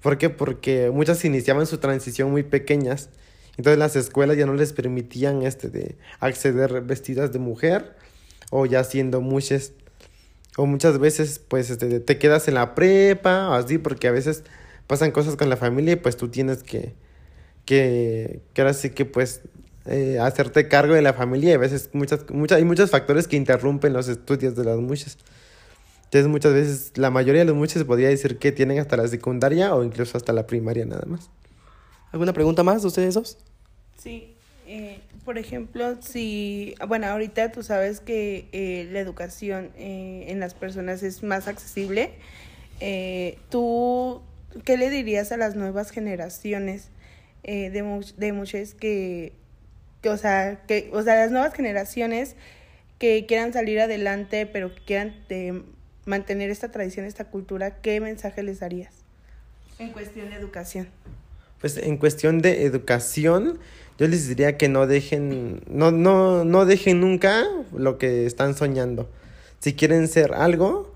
¿Por 0.00 0.16
qué? 0.16 0.30
Porque 0.30 0.90
muchas 0.90 1.22
iniciaban 1.22 1.66
su 1.66 1.76
transición 1.76 2.30
muy 2.30 2.44
pequeñas. 2.44 3.10
Entonces 3.58 3.78
las 3.78 3.94
escuelas 3.94 4.38
ya 4.38 4.46
no 4.46 4.54
les 4.54 4.72
permitían 4.72 5.42
este 5.42 5.68
de 5.68 5.98
acceder 6.18 6.80
vestidas 6.80 7.30
de 7.30 7.40
mujer 7.40 7.94
o 8.50 8.66
ya 8.66 8.84
siendo 8.84 9.20
muchas. 9.20 9.72
O 10.56 10.66
muchas 10.66 10.98
veces 10.98 11.40
pues 11.40 11.70
este, 11.70 11.98
te 11.98 12.18
quedas 12.18 12.46
en 12.46 12.54
la 12.54 12.74
prepa 12.74 13.48
o 13.48 13.54
así 13.54 13.78
porque 13.78 14.06
a 14.06 14.12
veces 14.12 14.44
pasan 14.86 15.10
cosas 15.10 15.36
con 15.36 15.48
la 15.48 15.56
familia 15.56 15.94
y 15.94 15.96
pues 15.96 16.16
tú 16.16 16.28
tienes 16.28 16.62
que, 16.62 16.94
que, 17.64 18.40
que 18.52 18.60
ahora 18.60 18.72
sí 18.72 18.90
que 18.90 19.04
pues 19.04 19.40
eh, 19.86 20.18
hacerte 20.18 20.68
cargo 20.68 20.94
de 20.94 21.02
la 21.02 21.12
familia 21.12 21.50
y 21.50 21.52
a 21.54 21.58
veces 21.58 21.90
muchas, 21.92 22.30
muchas, 22.30 22.58
hay 22.58 22.64
muchos 22.64 22.90
factores 22.90 23.28
que 23.28 23.36
interrumpen 23.36 23.92
los 23.92 24.08
estudios 24.08 24.54
de 24.54 24.64
las 24.64 24.78
muchas. 24.78 25.18
Entonces 26.04 26.30
muchas 26.30 26.52
veces 26.52 26.92
la 26.94 27.10
mayoría 27.10 27.40
de 27.40 27.46
los 27.46 27.56
muchas 27.56 27.78
se 27.78 27.84
podría 27.84 28.08
decir 28.08 28.38
que 28.38 28.52
tienen 28.52 28.78
hasta 28.78 28.96
la 28.96 29.08
secundaria 29.08 29.74
o 29.74 29.82
incluso 29.82 30.16
hasta 30.16 30.32
la 30.32 30.46
primaria 30.46 30.86
nada 30.86 31.04
más. 31.06 31.28
¿Alguna 32.12 32.32
pregunta 32.32 32.62
más 32.62 32.82
de 32.82 32.88
ustedes 32.88 33.14
dos? 33.14 33.36
Sí, 33.98 34.34
eh, 34.66 35.00
por 35.24 35.38
ejemplo, 35.38 35.96
si, 36.02 36.74
bueno, 36.86 37.06
ahorita 37.06 37.50
tú 37.52 37.62
sabes 37.62 38.00
que 38.00 38.48
eh, 38.52 38.88
la 38.92 39.00
educación 39.00 39.70
eh, 39.76 40.26
en 40.28 40.40
las 40.40 40.54
personas 40.54 41.02
es 41.02 41.22
más 41.22 41.48
accesible. 41.48 42.10
Eh, 42.80 43.38
¿Tú 43.50 44.22
qué 44.64 44.76
le 44.76 44.90
dirías 44.90 45.32
a 45.32 45.36
las 45.36 45.56
nuevas 45.56 45.90
generaciones 45.90 46.88
eh, 47.42 47.70
de, 47.70 47.82
mu- 47.82 48.02
de 48.16 48.74
que, 48.78 49.32
que, 50.02 50.08
o 50.10 50.16
sea, 50.16 50.60
que, 50.66 50.90
o 50.92 51.02
sea, 51.02 51.16
las 51.16 51.30
nuevas 51.30 51.54
generaciones 51.54 52.36
que 52.98 53.26
quieran 53.26 53.52
salir 53.52 53.80
adelante, 53.80 54.46
pero 54.46 54.74
que 54.74 54.82
quieran 54.82 55.14
eh, 55.28 55.62
mantener 56.04 56.50
esta 56.50 56.70
tradición, 56.70 57.06
esta 57.06 57.24
cultura, 57.24 57.80
¿qué 57.80 58.00
mensaje 58.00 58.42
les 58.42 58.60
darías 58.60 58.92
en 59.78 59.90
cuestión 59.90 60.30
de 60.30 60.36
educación? 60.36 60.88
Pues 61.60 61.76
en 61.78 61.96
cuestión 61.96 62.40
de 62.40 62.64
educación, 62.64 63.58
yo 63.98 64.08
les 64.08 64.28
diría 64.28 64.56
que 64.56 64.68
no 64.68 64.86
dejen, 64.86 65.62
no, 65.68 65.92
no, 65.92 66.44
no 66.44 66.66
dejen 66.66 67.00
nunca 67.00 67.44
lo 67.72 67.96
que 67.98 68.26
están 68.26 68.56
soñando. 68.56 69.08
Si 69.60 69.74
quieren 69.74 70.08
ser 70.08 70.34
algo, 70.34 70.92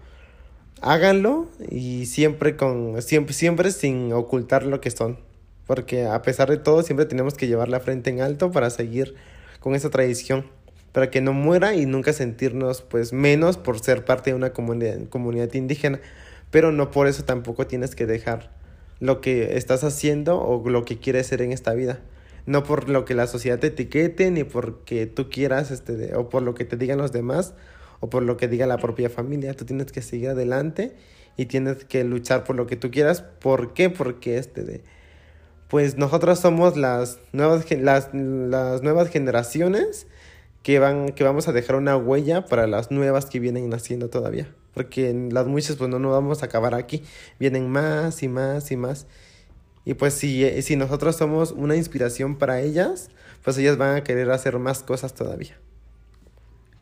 háganlo 0.81 1.47
y 1.71 2.07
siempre 2.07 2.57
con, 2.57 3.01
siempre, 3.03 3.35
siempre 3.35 3.71
sin 3.71 4.13
ocultar 4.13 4.65
lo 4.65 4.81
que 4.81 4.91
son. 4.91 5.19
Porque 5.67 6.07
a 6.07 6.23
pesar 6.23 6.51
de 6.51 6.57
todo, 6.57 6.83
siempre 6.83 7.07
tenemos 7.07 7.35
que 7.35 7.47
llevar 7.47 7.69
la 7.69 7.81
frente 7.81 8.11
en 8.11 8.21
alto 8.21 8.51
para 8.51 8.71
seguir 8.71 9.15
con 9.61 9.75
esa 9.75 9.91
tradición. 9.91 10.47
Para 10.93 11.11
que 11.11 11.21
no 11.21 11.33
muera 11.33 11.75
y 11.75 11.87
nunca 11.87 12.13
sentirnos 12.13 12.83
pues 12.83 13.13
menos 13.13 13.59
por 13.59 13.79
ser 13.79 14.05
parte 14.05 14.31
de 14.31 14.37
una 14.37 14.53
comunidad, 14.53 14.99
comunidad 15.09 15.53
indígena. 15.55 16.01
Pero 16.51 16.73
no 16.73 16.91
por 16.91 17.07
eso 17.07 17.25
tampoco 17.25 17.67
tienes 17.67 17.95
que 17.95 18.07
dejar 18.07 18.51
lo 18.99 19.21
que 19.21 19.57
estás 19.57 19.85
haciendo 19.85 20.41
o 20.41 20.69
lo 20.69 20.85
que 20.85 20.99
quieres 20.99 21.27
ser 21.29 21.43
en 21.43 21.53
esta 21.53 21.75
vida. 21.75 22.01
No 22.49 22.65
por 22.65 22.89
lo 22.89 23.05
que 23.05 23.15
la 23.15 23.27
sociedad 23.27 23.59
te 23.59 23.69
etiquete, 23.69 24.31
ni 24.31 24.43
porque 24.43 25.07
tú 25.07 25.29
quieras, 25.29 25.71
este, 25.71 26.17
o 26.17 26.29
por 26.29 26.43
lo 26.43 26.55
que 26.55 26.65
te 26.65 26.77
digan 26.77 26.99
los 26.99 27.13
demás, 27.13 27.55
o 28.01 28.09
por 28.09 28.23
lo 28.23 28.37
que 28.37 28.49
diga 28.49 28.67
la 28.67 28.79
propia 28.79 29.11
familia. 29.11 29.55
Tú 29.55 29.67
tienes 29.67 29.93
que 29.93 30.01
seguir 30.01 30.31
adelante 30.31 30.97
y 31.37 31.47
tienes 31.47 31.85
que 31.85 32.05
luchar 32.05 32.45
por 32.45 32.57
lo 32.57 32.67
que 32.67 32.77
tú 32.77 32.91
quieras. 32.91 33.23
¿Por 33.23 33.75
qué? 33.75 33.91
Porque 33.91 34.39
este 34.39 34.63
de 34.65 34.83
pues 35.69 35.99
nosotros 35.99 36.39
somos 36.39 36.77
las 36.77 37.19
nuevas 37.33 37.71
las, 37.71 38.11
las 38.13 38.83
nuevas 38.83 39.11
generaciones 39.11 40.07
que 40.63 40.79
van 40.79 41.11
que 41.11 41.25
vamos 41.25 41.47
a 41.47 41.53
dejar 41.53 41.77
una 41.77 41.97
huella 41.97 42.47
para 42.47 42.67
las 42.67 42.91
nuevas 42.91 43.27
que 43.27 43.39
vienen 43.39 43.69
naciendo 43.69 44.09
todavía 44.09 44.49
porque 44.75 45.15
las 45.31 45.47
muchas 45.47 45.77
pues 45.77 45.91
no 45.91 46.11
vamos 46.11 46.43
a 46.43 46.47
acabar 46.47 46.75
aquí 46.75 47.05
vienen 47.39 47.69
más 47.69 48.23
y 48.23 48.29
más 48.29 48.71
y 48.71 48.77
más 48.77 49.07
y 49.89 49.95
pues 49.95 50.15
si, 50.15 50.45
eh, 50.45 50.63
si 50.63 50.77
nosotros 50.77 51.17
somos 51.17 51.53
una 51.53 51.77
inspiración 51.77 52.39
para 52.39 52.61
ellas 52.61 53.11
pues 53.45 53.59
ellas 53.59 53.77
van 53.79 53.97
a 53.97 54.05
querer 54.05 54.31
hacer 54.31 54.59
más 54.61 54.83
cosas 54.85 55.15
todavía 55.15 55.57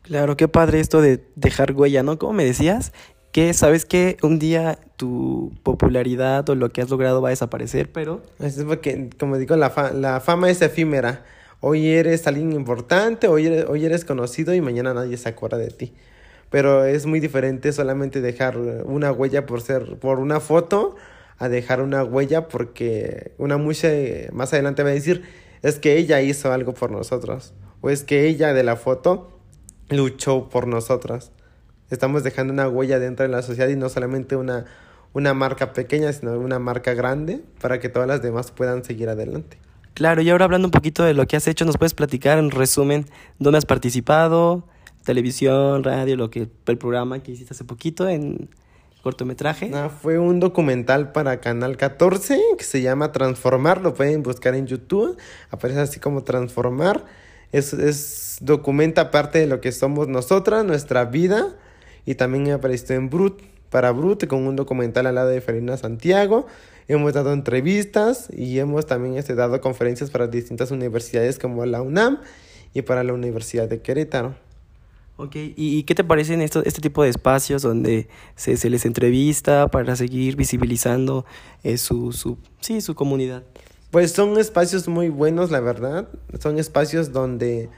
Claro, 0.03 0.37
qué 0.37 0.47
padre 0.47 0.79
esto 0.79 1.01
de 1.01 1.23
dejar 1.35 1.73
huella, 1.73 2.01
¿no? 2.03 2.17
Como 2.17 2.33
me 2.33 2.45
decías, 2.45 2.93
que 3.33 3.53
sabes 3.53 3.85
que 3.85 4.17
un 4.23 4.39
día 4.39 4.79
tu 4.95 5.53
popularidad 5.63 6.49
o 6.49 6.55
lo 6.55 6.71
que 6.71 6.81
has 6.81 6.89
logrado 6.89 7.21
va 7.21 7.29
a 7.29 7.31
desaparecer, 7.31 7.91
pero 7.91 8.23
Es 8.39 8.63
porque, 8.63 9.09
como 9.19 9.37
digo, 9.37 9.55
la, 9.57 9.69
fa- 9.69 9.91
la 9.91 10.19
fama 10.21 10.49
es 10.49 10.61
efímera. 10.61 11.25
Hoy 11.59 11.87
eres 11.89 12.27
alguien 12.27 12.53
importante, 12.53 13.27
hoy 13.27 13.47
eres, 13.47 13.65
hoy 13.67 13.85
eres 13.85 14.05
conocido 14.05 14.53
y 14.53 14.61
mañana 14.61 14.93
nadie 14.93 15.17
se 15.17 15.29
acuerda 15.29 15.57
de 15.57 15.69
ti. 15.71 15.93
Pero 16.49 16.85
es 16.85 17.05
muy 17.05 17.19
diferente 17.19 17.73
solamente 17.73 18.21
dejar 18.21 18.57
una 18.57 19.11
huella 19.11 19.45
por 19.45 19.61
ser, 19.61 19.97
por 19.99 20.19
una 20.19 20.39
foto, 20.39 20.95
a 21.37 21.49
dejar 21.49 21.81
una 21.81 22.03
huella 22.03 22.47
porque 22.47 23.33
una 23.37 23.57
mucha 23.57 23.89
más 24.31 24.53
adelante 24.53 24.83
va 24.83 24.89
a 24.89 24.93
decir, 24.93 25.23
es 25.61 25.79
que 25.79 25.97
ella 25.97 26.21
hizo 26.21 26.51
algo 26.51 26.73
por 26.73 26.91
nosotros. 26.91 27.53
O 27.81 27.89
es 27.89 28.03
que 28.03 28.27
ella 28.27 28.53
de 28.53 28.63
la 28.63 28.75
foto 28.75 29.39
luchó 29.89 30.49
por 30.49 30.67
nosotras. 30.67 31.31
Estamos 31.89 32.23
dejando 32.23 32.51
una 32.53 32.67
huella 32.67 32.99
dentro 32.99 33.23
de 33.23 33.31
la 33.31 33.41
sociedad 33.41 33.69
y 33.69 33.75
no 33.75 33.87
solamente 33.89 34.35
una, 34.35 34.65
una 35.13 35.33
marca 35.33 35.73
pequeña, 35.73 36.11
sino 36.11 36.37
una 36.37 36.59
marca 36.59 36.93
grande 36.93 37.41
para 37.61 37.79
que 37.79 37.89
todas 37.89 38.07
las 38.07 38.21
demás 38.21 38.51
puedan 38.51 38.83
seguir 38.83 39.09
adelante. 39.09 39.57
claro, 39.93 40.21
y 40.21 40.29
ahora 40.29 40.45
hablando 40.45 40.67
un 40.67 40.71
poquito 40.71 41.03
de 41.03 41.13
lo 41.13 41.25
que 41.27 41.37
has 41.37 41.47
hecho, 41.47 41.65
¿nos 41.65 41.77
puedes 41.77 41.93
platicar 41.93 42.39
en 42.39 42.51
resumen 42.51 43.05
dónde 43.39 43.57
has 43.59 43.65
participado? 43.65 44.67
Televisión, 45.05 45.83
radio, 45.83 46.17
lo 46.17 46.29
que 46.29 46.49
el 46.65 46.77
programa 46.77 47.23
que 47.23 47.31
hiciste 47.31 47.53
hace 47.53 47.63
poquito 47.63 48.09
en 48.09 48.49
cortometraje. 49.07 49.71
Ah, 49.73 49.89
fue 49.89 50.19
un 50.19 50.41
documental 50.41 51.13
para 51.13 51.39
Canal 51.39 51.77
14 51.77 52.41
que 52.57 52.63
se 52.65 52.81
llama 52.81 53.13
Transformar, 53.13 53.79
lo 53.79 53.93
pueden 53.93 54.21
buscar 54.21 54.53
en 54.53 54.67
YouTube, 54.67 55.17
aparece 55.49 55.79
así 55.79 56.01
como 56.01 56.23
Transformar. 56.23 57.05
Es, 57.53 57.71
es 57.71 58.39
documenta 58.41 59.09
parte 59.09 59.39
de 59.39 59.47
lo 59.47 59.61
que 59.61 59.71
somos 59.71 60.09
nosotras, 60.09 60.65
nuestra 60.65 61.05
vida, 61.05 61.55
y 62.05 62.15
también 62.15 62.51
apareció 62.51 62.97
en 62.97 63.09
Brut, 63.09 63.41
para 63.69 63.91
Brute 63.91 64.27
con 64.27 64.45
un 64.45 64.57
documental 64.57 65.07
al 65.07 65.15
lado 65.15 65.29
de 65.29 65.39
Felina 65.39 65.77
Santiago. 65.77 66.45
Hemos 66.89 67.13
dado 67.13 67.31
entrevistas 67.31 68.27
y 68.35 68.59
hemos 68.59 68.87
también 68.87 69.15
este, 69.15 69.35
dado 69.35 69.61
conferencias 69.61 70.09
para 70.09 70.27
distintas 70.27 70.71
universidades 70.71 71.39
como 71.39 71.65
la 71.65 71.81
UNAM 71.81 72.19
y 72.73 72.81
para 72.81 73.05
la 73.05 73.13
Universidad 73.13 73.69
de 73.69 73.79
Querétaro. 73.81 74.35
Ok, 75.19 75.35
¿y 75.35 75.81
qué 75.83 75.95
te 75.95 76.03
parecen 76.03 76.41
estos, 76.41 76.63
este 76.67 76.79
tipo 76.79 77.01
de 77.01 77.09
espacios 77.09 77.63
donde 77.63 78.07
se, 78.35 78.55
se 78.55 78.69
les 78.69 78.85
entrevista 78.85 79.67
para 79.67 79.95
seguir 79.95 80.35
visibilizando 80.35 81.25
eh, 81.63 81.79
su, 81.79 82.11
su, 82.11 82.37
sí, 82.61 82.81
su 82.81 82.93
comunidad? 82.93 83.41
Pues 83.89 84.11
son 84.11 84.37
espacios 84.37 84.87
muy 84.87 85.09
buenos, 85.09 85.49
la 85.49 85.59
verdad. 85.59 86.07
Son 86.39 86.59
espacios 86.59 87.13
donde, 87.13 87.69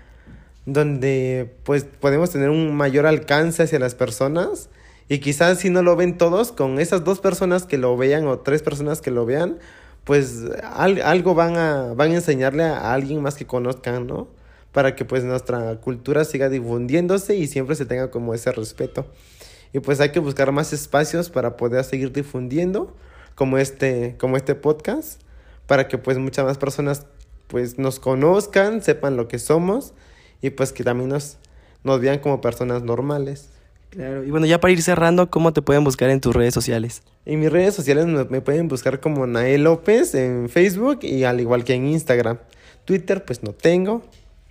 donde 0.66 1.56
pues 1.64 1.86
podemos 1.86 2.30
tener 2.30 2.50
un 2.50 2.76
mayor 2.76 3.06
alcance 3.06 3.64
hacia 3.64 3.80
las 3.80 3.96
personas. 3.96 4.70
Y 5.08 5.20
quizás 5.20 5.60
si 5.60 5.70
no 5.70 5.82
lo 5.82 5.96
ven 5.96 6.18
todos, 6.18 6.52
con 6.52 6.78
esas 6.78 7.06
dos 7.06 7.22
personas 7.22 7.66
que 7.66 7.78
lo 7.78 7.96
vean 7.96 8.28
o 8.28 8.40
tres 8.40 8.64
personas 8.64 9.00
que 9.00 9.12
lo 9.12 9.26
vean, 9.26 9.60
pues 10.04 10.44
algo 10.64 11.36
van 11.36 11.56
a, 11.56 11.94
van 11.94 12.12
a 12.12 12.16
enseñarle 12.16 12.64
a 12.64 12.92
alguien 12.92 13.22
más 13.22 13.36
que 13.36 13.46
conozcan, 13.46 14.08
¿no? 14.08 14.28
Para 14.72 14.96
que 14.96 15.06
pues 15.06 15.24
nuestra 15.24 15.76
cultura 15.78 16.26
siga 16.26 16.50
difundiéndose 16.50 17.36
y 17.36 17.48
siempre 17.48 17.76
se 17.76 17.86
tenga 17.86 18.12
como 18.12 18.34
ese 18.34 18.52
respeto. 18.52 19.06
Y 19.74 19.80
pues 19.80 20.00
hay 20.00 20.12
que 20.12 20.20
buscar 20.20 20.52
más 20.52 20.74
espacios 20.74 21.30
para 21.30 21.58
poder 21.58 21.84
seguir 21.84 22.12
difundiendo 22.12 22.96
como 23.36 23.58
este, 23.58 24.16
como 24.20 24.38
este 24.38 24.56
podcast, 24.56 25.22
para 25.68 25.88
que 25.88 25.98
pues 25.98 26.18
muchas 26.18 26.46
más 26.46 26.58
personas 26.58 27.06
pues 27.48 27.78
nos 27.80 28.00
conozcan, 28.00 28.82
sepan 28.82 29.16
lo 29.16 29.28
que 29.28 29.40
somos 29.40 29.94
y 30.42 30.52
pues 30.52 30.72
que 30.72 30.84
también 30.84 31.10
nos, 31.10 31.38
nos 31.84 32.00
vean 32.00 32.20
como 32.20 32.42
personas 32.42 32.84
normales. 32.84 33.50
Claro, 33.90 34.24
y 34.24 34.30
bueno, 34.30 34.46
ya 34.46 34.60
para 34.60 34.72
ir 34.72 34.84
cerrando, 34.84 35.32
¿cómo 35.32 35.52
te 35.52 35.64
pueden 35.64 35.84
buscar 35.84 36.12
en 36.12 36.22
tus 36.22 36.36
redes 36.36 36.54
sociales? 36.54 37.02
En 37.26 37.40
mis 37.40 37.52
redes 37.52 37.74
sociales 37.74 38.06
me, 38.06 38.24
me 38.26 38.42
pueden 38.42 38.68
buscar 38.68 39.00
como 39.00 39.26
Nael 39.26 39.64
López 39.64 40.14
en 40.14 40.48
Facebook 40.48 41.00
y 41.02 41.24
al 41.24 41.42
igual 41.42 41.64
que 41.64 41.74
en 41.74 41.88
Instagram. 41.88 42.38
Twitter 42.86 43.26
pues 43.26 43.42
no 43.42 43.54
tengo, 43.54 44.04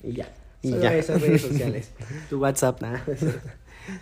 y 0.03 0.13
ya. 0.13 0.29
Y 0.63 0.71
ya. 0.79 0.95
esas 0.97 1.21
redes 1.21 1.43
sociales. 1.49 1.91
tu 2.29 2.39
WhatsApp, 2.39 2.81
nada. 2.81 3.05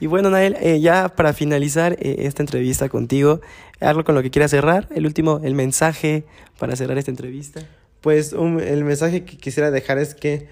Y 0.00 0.06
bueno, 0.06 0.30
Nael, 0.30 0.56
eh, 0.60 0.80
ya 0.80 1.08
para 1.08 1.32
finalizar 1.32 1.94
eh, 1.94 2.16
esta 2.20 2.42
entrevista 2.42 2.88
contigo, 2.88 3.40
algo 3.80 4.04
con 4.04 4.14
lo 4.14 4.22
que 4.22 4.30
quieras 4.30 4.50
cerrar, 4.50 4.88
el 4.94 5.06
último, 5.06 5.40
el 5.44 5.54
mensaje 5.54 6.24
para 6.58 6.76
cerrar 6.76 6.98
esta 6.98 7.10
entrevista. 7.10 7.60
Pues 8.00 8.32
el 8.32 8.84
mensaje 8.84 9.24
que 9.24 9.36
quisiera 9.36 9.70
dejar 9.70 9.98
es 9.98 10.14
que 10.14 10.48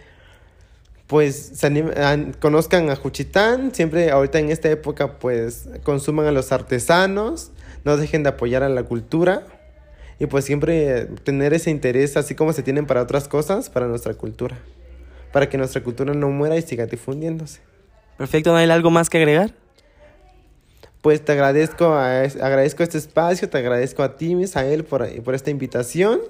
pues 1.07 1.53
conozcan 2.41 2.91
a 2.91 2.97
Juchitán, 2.97 3.75
siempre 3.75 4.11
ahorita 4.11 4.39
en 4.39 4.51
esta 4.51 4.71
época 4.71 5.19
pues 5.19 5.69
consuman 5.83 6.27
a 6.27 6.33
los 6.33 6.51
artesanos, 6.51 7.51
no 7.85 7.97
dejen 7.97 8.23
de 8.23 8.31
apoyar 8.31 8.63
a 8.63 8.69
la 8.69 8.85
cultura 8.85 9.47
y 10.19 10.27
pues 10.27 10.47
siempre 10.47 11.05
tener 11.23 11.53
ese 11.53 11.71
interés 11.71 12.17
así 12.17 12.35
como 12.35 12.53
se 12.53 12.63
tienen 12.63 12.87
para 12.87 13.03
otras 13.03 13.29
cosas, 13.29 13.69
para 13.69 13.87
nuestra 13.87 14.15
cultura 14.15 14.57
para 15.35 15.49
que 15.49 15.59
nuestra 15.59 15.83
cultura 15.83 16.15
no 16.15 16.31
muera 16.31 16.57
y 16.57 16.63
siga 16.63 16.87
difundiéndose. 16.87 17.59
Perfecto, 18.17 18.53
¿no 18.53 18.57
hay 18.57 18.71
algo 18.71 18.93
más 18.93 19.11
que 19.11 19.19
agregar? 19.19 19.53
Pues 21.03 21.25
te 21.25 21.33
agradezco, 21.33 21.93
agradezco 21.93 22.85
este 22.85 22.99
espacio, 22.99 23.51
te 23.51 23.59
agradezco 23.59 24.05
a 24.05 24.17
ti, 24.17 24.37
Misael, 24.37 24.85
por, 24.85 25.05
por 25.25 25.35
esta 25.35 25.51
invitación. 25.51 26.21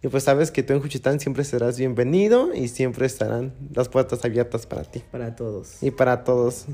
Y 0.00 0.06
pues 0.06 0.22
sabes 0.22 0.52
que 0.52 0.62
tú 0.62 0.74
en 0.74 0.80
Juchitán 0.80 1.18
siempre 1.18 1.42
serás 1.42 1.76
bienvenido 1.76 2.54
y 2.54 2.68
siempre 2.68 3.04
estarán 3.04 3.52
las 3.74 3.88
puertas 3.88 4.24
abiertas 4.24 4.64
para 4.64 4.84
ti. 4.84 5.02
Para 5.10 5.34
todos. 5.34 5.82
Y 5.82 5.90
para 5.90 6.22
todos. 6.22 6.66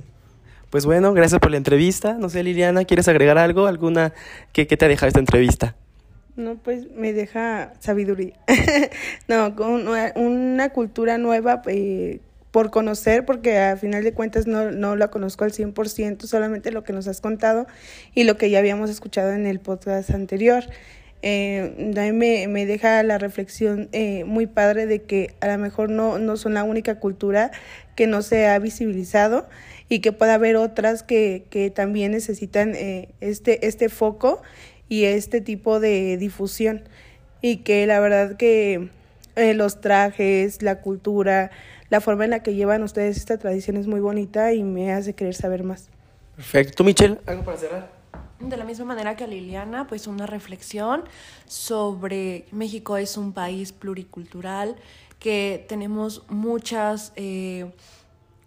Pues 0.69 0.85
bueno, 0.85 1.15
gracias 1.15 1.41
por 1.41 1.51
la 1.51 1.57
entrevista. 1.57 2.19
No 2.19 2.29
sé, 2.29 2.43
Liliana, 2.43 2.85
¿quieres 2.85 3.09
agregar 3.09 3.39
algo? 3.39 3.67
¿Alguna 3.67 4.13
que, 4.53 4.67
que 4.67 4.77
te 4.77 4.85
ha 4.85 4.89
dejado 4.89 5.09
esta 5.09 5.21
entrevista? 5.21 5.75
No, 6.39 6.55
pues 6.55 6.89
me 6.93 7.13
deja 7.13 7.73
sabiduría. 7.81 8.35
no, 9.29 9.57
con 9.57 9.89
una, 9.89 10.69
cultura 10.69 11.19
nueva 11.19 11.63
eh, 11.67 12.21
por 12.53 12.71
conocer, 12.71 13.25
porque 13.25 13.59
a 13.59 13.77
final 13.77 14.05
de 14.05 14.15
cuentas 14.15 14.47
no, 14.47 14.71
no 14.71 14.95
la 14.95 15.09
conozco 15.09 15.43
al 15.43 15.51
100%, 15.51 16.27
solamente 16.27 16.71
lo 16.71 16.85
que 16.85 16.93
nos 16.93 17.09
has 17.09 17.21
contado 17.21 17.67
y 18.15 18.23
lo 18.23 18.37
que 18.37 18.51
ya 18.51 18.61
habíamos 18.61 18.89
escuchado 18.89 19.33
en 19.33 19.47
el 19.47 19.59
podcast 19.59 20.11
anterior. 20.11 20.63
Eh, 21.23 21.93
me, 22.15 22.47
me 22.47 22.67
deja 22.67 23.03
la 23.03 23.19
reflexión 23.19 23.89
eh, 23.91 24.23
muy 24.23 24.47
padre 24.47 24.87
de 24.87 25.03
que 25.03 25.35
a 25.41 25.49
lo 25.49 25.59
mejor 25.59 25.91
no, 25.91 26.21
no 26.21 26.37
son 26.37 26.55
la 26.55 26.63
única 26.63 27.01
cultura 27.01 27.51
que 27.97 28.07
no 28.07 28.23
se 28.23 28.47
ha 28.47 28.57
visibilizado 28.61 29.49
y 29.89 29.99
que 29.99 30.13
pueda 30.13 30.35
haber 30.35 30.55
otras 30.55 31.03
que, 31.03 31.47
que 31.51 31.71
también 31.71 32.13
necesitan 32.13 32.77
eh, 32.77 33.09
este, 33.21 33.67
este 33.67 33.89
foco 33.89 34.41
y 34.89 35.05
este 35.05 35.41
tipo 35.41 35.81
de 35.81 36.17
difusión. 36.17 36.83
Y 37.41 37.59
que 37.59 37.87
la 37.87 38.01
verdad 38.01 38.37
que 38.37 38.91
eh, 39.37 39.55
los 39.55 39.81
trajes, 39.81 40.63
la 40.63 40.81
cultura, 40.81 41.51
la 41.91 42.01
forma 42.01 42.25
en 42.25 42.31
la 42.31 42.43
que 42.43 42.55
llevan 42.55 42.83
ustedes 42.83 43.17
esta 43.17 43.39
tradición 43.39 43.77
es 43.77 43.87
muy 43.87 44.01
bonita 44.01 44.53
y 44.53 44.65
me 44.65 44.93
hace 44.93 45.15
querer 45.15 45.35
saber 45.35 45.63
más. 45.63 45.89
Perfecto. 46.37 46.85
Michelle, 46.85 47.19
¿algo 47.27 47.45
para 47.45 47.57
cerrar? 47.57 47.99
De 48.41 48.57
la 48.57 48.65
misma 48.65 48.85
manera 48.85 49.17
que 49.17 49.25
a 49.25 49.27
Liliana, 49.27 49.87
pues 49.89 50.07
una 50.07 50.27
reflexión 50.27 51.03
sobre 51.47 52.47
México 52.53 52.97
es 52.97 53.17
un 53.17 53.33
país 53.33 53.73
pluricultural, 53.73 54.77
que 55.19 55.65
tenemos 55.69 56.23
muchas 56.29 57.13
eh, 57.17 57.71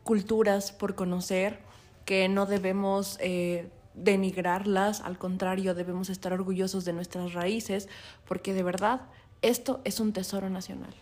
culturas 0.03 0.71
por 0.71 0.95
conocer, 0.95 1.59
que 2.05 2.29
no 2.29 2.45
debemos 2.45 3.17
eh, 3.19 3.67
denigrarlas, 3.93 5.01
al 5.01 5.17
contrario, 5.17 5.73
debemos 5.73 6.09
estar 6.09 6.33
orgullosos 6.33 6.85
de 6.85 6.93
nuestras 6.93 7.33
raíces, 7.33 7.89
porque 8.27 8.53
de 8.53 8.63
verdad 8.63 9.01
esto 9.41 9.81
es 9.83 9.99
un 9.99 10.13
tesoro 10.13 10.49
nacional. 10.49 10.93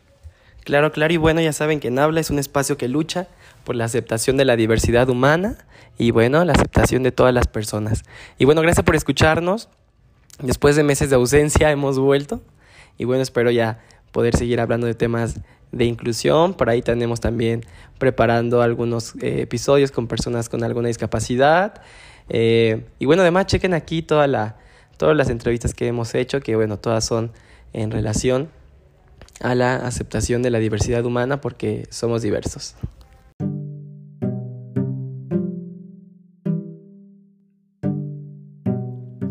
Claro, 0.64 0.92
claro, 0.92 1.14
y 1.14 1.18
bueno, 1.18 1.42
ya 1.42 1.54
saben 1.54 1.80
que 1.80 1.88
en 1.88 2.00
Habla 2.00 2.20
es 2.20 2.30
un 2.30 2.40
espacio 2.40 2.78
que 2.78 2.88
lucha 2.88 3.28
por 3.64 3.76
la 3.76 3.86
aceptación 3.86 4.38
de 4.38 4.46
la 4.46 4.56
diversidad 4.56 5.10
humana 5.10 5.58
y 5.98 6.12
bueno, 6.12 6.44
la 6.46 6.54
aceptación 6.54 7.04
de 7.04 7.12
todas 7.12 7.34
las 7.34 7.48
personas. 7.48 8.04
Y 8.38 8.46
bueno, 8.46 8.62
gracias 8.62 8.86
por 8.86 8.96
escucharnos. 8.96 9.70
Después 10.40 10.76
de 10.76 10.84
meses 10.84 11.10
de 11.10 11.16
ausencia 11.16 11.72
hemos 11.72 12.00
vuelto 12.00 12.42
y 12.98 13.06
bueno, 13.06 13.24
espero 13.24 13.52
ya 13.52 13.80
poder 14.12 14.36
seguir 14.36 14.60
hablando 14.60 14.88
de 14.88 14.94
temas 14.94 15.40
de 15.72 15.86
inclusión. 15.86 16.54
Por 16.54 16.70
ahí 16.70 16.82
tenemos 16.82 17.20
también 17.20 17.66
preparando 17.98 18.62
algunos 18.62 19.16
eh, 19.22 19.42
episodios 19.42 19.92
con 19.92 20.08
personas 20.08 20.50
con 20.50 20.64
alguna 20.64 20.88
discapacidad. 20.88 21.82
Eh, 22.30 22.86
y 23.00 23.06
bueno, 23.06 23.24
además 23.24 23.48
chequen 23.48 23.74
aquí 23.74 24.02
toda 24.02 24.28
la, 24.28 24.58
todas 24.98 25.16
las 25.16 25.30
entrevistas 25.30 25.74
que 25.74 25.88
hemos 25.88 26.14
hecho, 26.16 26.42
que 26.42 26.56
bueno, 26.56 26.78
todas 26.78 27.06
son 27.06 27.32
en 27.74 27.92
relación 27.92 28.50
a 29.42 29.56
la 29.56 29.76
aceptación 29.76 30.42
de 30.42 30.50
la 30.52 30.60
diversidad 30.60 31.06
humana 31.06 31.42
porque 31.42 31.88
somos 31.90 32.22
diversos. 32.22 32.76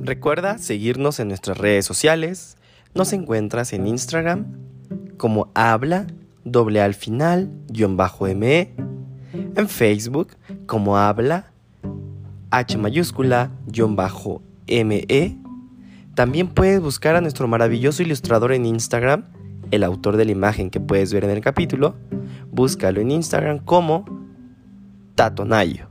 Recuerda 0.08 0.56
seguirnos 0.56 1.20
en 1.20 1.28
nuestras 1.28 1.58
redes 1.58 1.84
sociales. 1.84 2.56
Nos 2.94 3.12
encuentras 3.12 3.74
en 3.74 3.86
Instagram 3.86 4.46
como 5.18 5.50
habla 5.54 6.06
doble 6.44 6.80
al 6.80 6.94
final 6.94 7.50
guion 7.68 7.98
bajo 7.98 8.24
me. 8.34 8.72
En 9.54 9.68
Facebook 9.68 10.28
como 10.66 10.96
habla 10.96 11.52
H 12.50 12.78
mayúscula, 12.78 13.50
guion 13.66 13.96
bajo, 13.96 14.42
ME. 14.66 15.38
También 16.14 16.48
puedes 16.48 16.80
buscar 16.80 17.16
a 17.16 17.20
nuestro 17.20 17.46
maravilloso 17.48 18.02
ilustrador 18.02 18.52
en 18.52 18.66
Instagram, 18.66 19.24
el 19.70 19.84
autor 19.84 20.16
de 20.16 20.24
la 20.24 20.32
imagen 20.32 20.70
que 20.70 20.80
puedes 20.80 21.12
ver 21.12 21.24
en 21.24 21.30
el 21.30 21.40
capítulo. 21.40 21.96
Búscalo 22.50 23.00
en 23.00 23.10
Instagram 23.10 23.58
como 23.58 24.04
Tatonayo. 25.14 25.88